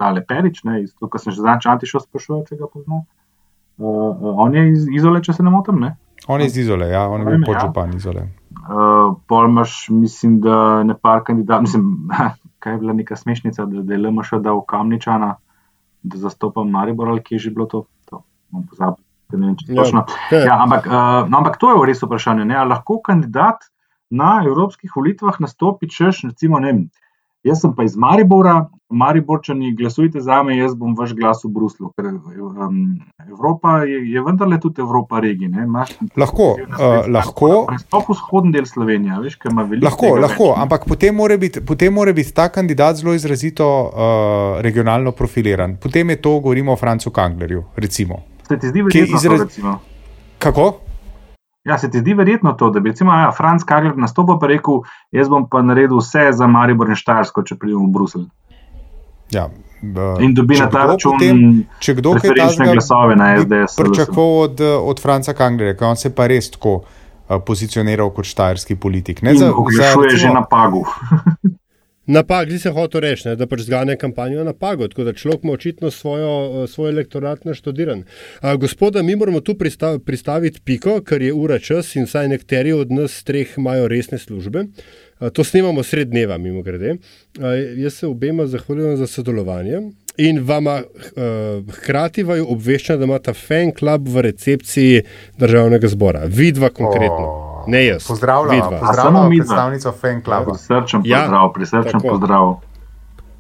Dale 0.01 0.25
Perič, 0.27 0.63
to, 0.63 1.11
kar 1.11 1.21
sem 1.21 1.35
že 1.35 1.45
zadnjič 1.45 1.69
antišel 1.75 2.07
sprašoval, 2.07 2.47
če 2.49 2.61
ga 2.61 2.71
poznam. 2.71 3.05
Uh, 3.83 4.39
on 4.47 4.55
je 4.57 4.69
iz 4.73 4.87
Izole, 5.01 5.21
če 5.25 5.37
se 5.37 5.45
ne 5.45 5.53
motim. 5.53 5.83
Ne? 5.83 5.97
On 6.31 6.41
je 6.41 6.49
iz 6.49 6.57
Izole, 6.65 6.89
ja, 6.93 7.05
on 7.11 7.25
je 7.25 7.35
bil 7.35 7.45
podžupan 7.45 7.93
ja. 7.93 8.01
Izole. 8.01 8.29
Uh, 8.63 9.17
pol 9.27 9.49
imaš, 9.49 9.89
mislim, 9.91 10.41
da 10.41 10.83
ne 10.87 10.95
par 10.95 11.25
kandidatov, 11.27 11.63
mislim, 11.63 12.09
kaj 12.63 12.73
je 12.73 12.79
bila 12.79 12.93
neka 12.93 13.17
smešnica, 13.17 13.65
da, 13.67 13.83
da 13.83 13.95
je 13.95 13.99
LMŠ 13.99 14.39
dal 14.41 14.63
Kamničana. 14.67 15.37
Da 16.03 16.19
zastopam 16.19 16.71
Maribor 16.71 17.09
ali 17.09 17.23
kje 17.23 17.39
že 17.39 17.51
bilo 17.51 17.67
to. 17.67 17.85
to 18.11 18.23
pozabil, 18.71 19.05
vem, 19.33 19.57
ja, 19.69 19.85
ja, 20.31 20.57
ampak, 20.63 20.87
uh, 20.87 21.29
no, 21.31 21.39
ampak 21.39 21.57
to 21.59 21.71
je 21.71 21.79
v 21.79 21.85
res 21.91 22.03
vprašanje. 22.03 22.47
Ali 22.55 22.69
lahko 22.69 23.01
kandidat 23.03 23.67
na 24.11 24.43
evropskih 24.47 24.91
volitvah 24.97 25.41
nastopi, 25.41 25.89
češ, 25.89 26.25
recimo, 26.29 26.59
ne 26.61 26.73
vem, 26.73 26.83
jaz 27.45 27.61
sem 27.61 27.75
pa 27.75 27.85
iz 27.85 27.97
Maribora, 27.97 28.69
Mariborčani, 28.93 29.73
glasujte 29.77 30.21
za 30.21 30.43
me, 30.43 30.57
jaz 30.57 30.75
bom 30.77 30.93
vaš 30.99 31.15
glas 31.17 31.41
v 31.45 31.49
Bruslu. 31.49 31.89
Ker, 31.97 32.11
um, 32.13 32.77
Evropa 33.29 33.79
je, 33.89 34.03
je 34.13 34.23
vendarle 34.23 34.59
tudi 34.61 34.83
Evropa 34.85 35.21
regij. 35.21 35.49
Lahko, 36.17 36.51
uh, 36.61 37.09
lahko. 37.09 37.51
Sploh 37.81 38.11
vzhodni 38.13 38.53
del 38.53 38.69
Slovenije, 38.69 39.17
veš, 39.25 39.39
kaj 39.41 39.55
ima 39.55 39.65
veliko. 39.65 39.89
Lahko, 39.89 40.13
lahko 40.21 40.51
več, 40.53 40.63
ampak 40.67 40.87
potem 40.89 41.17
mora, 41.17 41.41
biti, 41.41 41.65
potem 41.65 41.95
mora 41.95 42.13
biti 42.13 42.37
ta 42.37 42.51
kandidat 42.53 43.01
zelo 43.01 43.17
izrazito 43.17 43.67
uh, 43.67 44.61
regionalno 44.61 45.17
profiliran. 45.17 45.79
Potem 45.81 46.13
je 46.13 46.21
to, 46.23 46.39
govorimo 46.41 46.77
o 46.77 46.77
Francu 46.77 47.11
Kanglerju. 47.11 47.65
Recimo. 47.77 48.23
Se 48.49 48.59
ti 48.59 48.69
zdi 48.69 48.83
verjetno, 48.83 49.17
izraz... 49.17 49.57
to, 49.57 49.79
Kako? 50.39 50.92
Ja, 51.65 51.79
se 51.79 51.91
ti 51.91 51.99
zdi 52.03 52.15
verjetno 52.19 52.53
to, 52.59 52.71
da 52.71 52.81
bi 52.81 52.91
recimo 52.91 53.13
ja, 53.15 53.31
Franc 53.37 53.63
Kagler 53.65 53.97
nastopil 53.97 54.35
in 54.35 54.49
rekel: 54.51 54.81
Jaz 55.15 55.29
bom 55.31 55.47
pa 55.49 55.63
naredil 55.63 56.01
vse 56.01 56.33
za 56.35 56.47
Maribor 56.51 56.91
in 56.91 56.99
Štajersko, 56.99 57.45
če 57.47 57.57
pridem 57.59 57.85
v 57.87 57.93
Bruselj. 57.95 58.27
Ja, 59.31 59.47
in 60.21 60.35
dobi 60.35 60.59
na 60.59 60.67
ta 60.71 60.85
račun 60.91 61.23
če 61.83 61.95
kdo 61.99 62.17
kaj 62.19 62.35
takega 62.35 62.75
glasove 62.75 63.17
na 63.17 63.31
SDS. 63.39 63.79
Pričakoval 63.79 64.43
od, 64.49 64.61
od 64.91 65.01
Franca 65.03 65.35
Kanglerja, 65.39 65.79
ker 65.79 65.89
on 65.93 65.99
se 65.99 66.11
pa 66.15 66.27
res 66.31 66.51
tako 66.55 66.81
uh, 66.83 67.39
pozicioniral 67.47 68.11
kot 68.15 68.27
štajerski 68.29 68.77
politik. 68.77 69.23
Ne, 69.23 69.35
za, 69.39 69.51
za, 69.51 69.95
recimo, 69.95 70.19
že 70.19 70.35
na 70.35 70.43
pagu. 70.43 70.85
Napad, 72.07 72.49
zdaj 72.49 72.59
se 72.59 72.71
hoče 72.71 73.01
reči, 73.01 73.29
ne, 73.29 73.37
da 73.39 73.47
pač 73.47 73.61
zgane 73.63 73.95
kampanjo 73.97 74.43
na 74.45 74.53
pago, 74.53 74.89
tako 74.91 75.05
da 75.05 75.13
človek 75.13 75.45
ima 75.45 75.53
očitno 75.53 75.91
svojo, 75.91 76.67
svoj 76.67 76.91
elektorat 76.91 77.45
naštudiran. 77.45 78.03
A, 78.41 78.57
gospoda, 78.57 79.03
mi 79.03 79.17
moramo 79.17 79.41
tu 79.41 79.55
pristav, 79.55 79.99
pristaviti 79.99 80.61
piko, 80.65 81.01
ker 81.01 81.23
je 81.23 81.33
ura 81.33 81.59
čas 81.59 81.95
in 81.97 82.09
vsaj 82.11 82.29
nekateri 82.29 82.73
od 82.73 82.91
nas 82.91 83.23
treh 83.23 83.55
imajo 83.59 83.87
resne 83.89 84.19
službe. 84.19 84.65
A, 85.19 85.31
to 85.31 85.45
snimamo 85.45 85.83
sred 85.83 86.11
dneva, 86.11 86.39
mimo 86.39 86.63
grede. 86.63 86.97
A, 87.39 87.55
jaz 87.55 87.95
se 87.95 88.07
obema 88.07 88.47
zahvaljujem 88.47 88.97
za 88.97 89.07
sodelovanje 89.07 89.83
in 90.17 90.43
vama 90.45 90.83
hkrati 91.71 92.23
vaju 92.23 92.51
obveščam, 92.53 92.99
da 92.99 93.05
imate 93.05 93.33
fan 93.33 93.73
club 93.79 94.09
v 94.09 94.27
recepciji 94.29 95.07
državnega 95.39 95.89
zbora. 95.89 96.27
Vidva 96.27 96.69
konkretno. 96.69 97.31
Oh. 97.31 97.52
Ne 97.67 97.85
jaz. 97.87 98.07
Pozdravljam, 98.07 98.79
pozdravljam 98.81 99.31
predstavnico 99.31 99.93
Fan 99.93 100.23
Cluba. 100.25 100.53
Prisrčen 100.53 101.03
ja, 101.05 101.23
pozdrav, 101.23 101.53
prisrčen 101.53 102.01
pozdrav. 102.01 102.55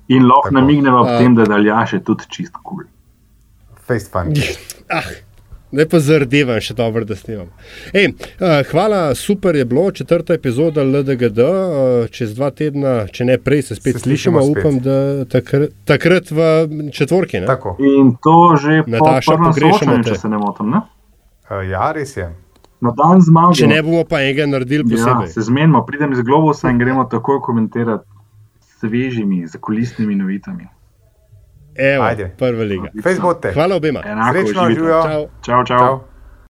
In 0.09 0.27
lahko 0.27 0.51
namignemo 0.55 1.05
v 1.05 1.18
tem, 1.18 1.35
da 1.35 1.45
daljaš 1.45 1.93
je 1.93 2.05
tudi 2.05 2.29
čist 2.29 2.57
kul. 2.62 2.85
Cool. 3.87 4.33
Ah. 4.93 5.07
Ne 5.73 5.87
pa 5.89 6.03
zardevam, 6.05 6.59
še 6.61 6.75
dobro, 6.77 7.01
da 7.09 7.16
snimam. 7.16 7.47
Ej, 7.97 8.11
uh, 8.12 8.59
hvala, 8.68 9.14
super 9.16 9.57
je 9.57 9.64
bilo, 9.64 9.87
četrta 9.97 10.37
epizoda 10.37 10.85
LDGD. 10.85 11.41
Uh, 11.41 12.11
čez 12.12 12.35
dva 12.37 12.51
tedna, 12.53 13.07
če 13.09 13.25
ne 13.31 13.39
prej, 13.41 13.62
se 13.70 13.79
spet 13.79 13.97
se 13.97 14.03
slišimo. 14.05 14.43
Spet. 14.45 14.61
Upam, 14.61 14.77
da 14.85 14.97
takrat, 15.33 15.73
takrat 15.89 16.29
v 16.29 16.45
četvorki. 16.93 17.41
In 17.81 18.12
to 18.20 18.37
že 18.61 18.83
Nataša, 18.85 19.39
pogrešamo, 19.47 19.97
če 20.05 20.18
se 20.20 20.29
ne 20.29 20.43
motim. 20.43 20.77
Ne? 20.77 20.85
Uh, 21.49 21.64
ja, 21.64 21.89
res 21.97 22.12
je. 22.20 22.29
Na 22.83 22.91
dan 22.91 23.20
zmaga. 23.22 23.55
Če 23.55 23.68
ne 23.70 23.78
bomo 23.83 24.03
pa 24.09 24.20
enega 24.24 24.47
naredili 24.51 24.83
ja, 24.83 24.97
posebej. 24.97 25.28
se 25.33 25.45
zmenimo, 25.47 25.85
pridem 25.87 26.12
iz 26.12 26.22
Globusa 26.26 26.70
in 26.70 26.80
gremo 26.83 27.05
takoj 27.07 27.39
komentirati 27.41 28.05
s 28.61 28.80
svežimi, 28.83 29.47
zakulisnimi 29.47 30.16
novitami. 30.18 30.66
Evo, 31.78 32.05
Ajde. 32.05 32.33
prva 32.39 32.64
liga. 32.64 32.91
Fejs 33.03 33.20
bote. 33.22 33.53
Hvala 33.55 33.76
obema. 33.78 34.03
Enako, 34.05 34.33
Srečno, 34.39 34.68
živijo. 34.70 35.03
Čau. 35.03 35.28
Čau, 35.43 35.64
čau. 35.64 35.78
Čau. 35.78 36.01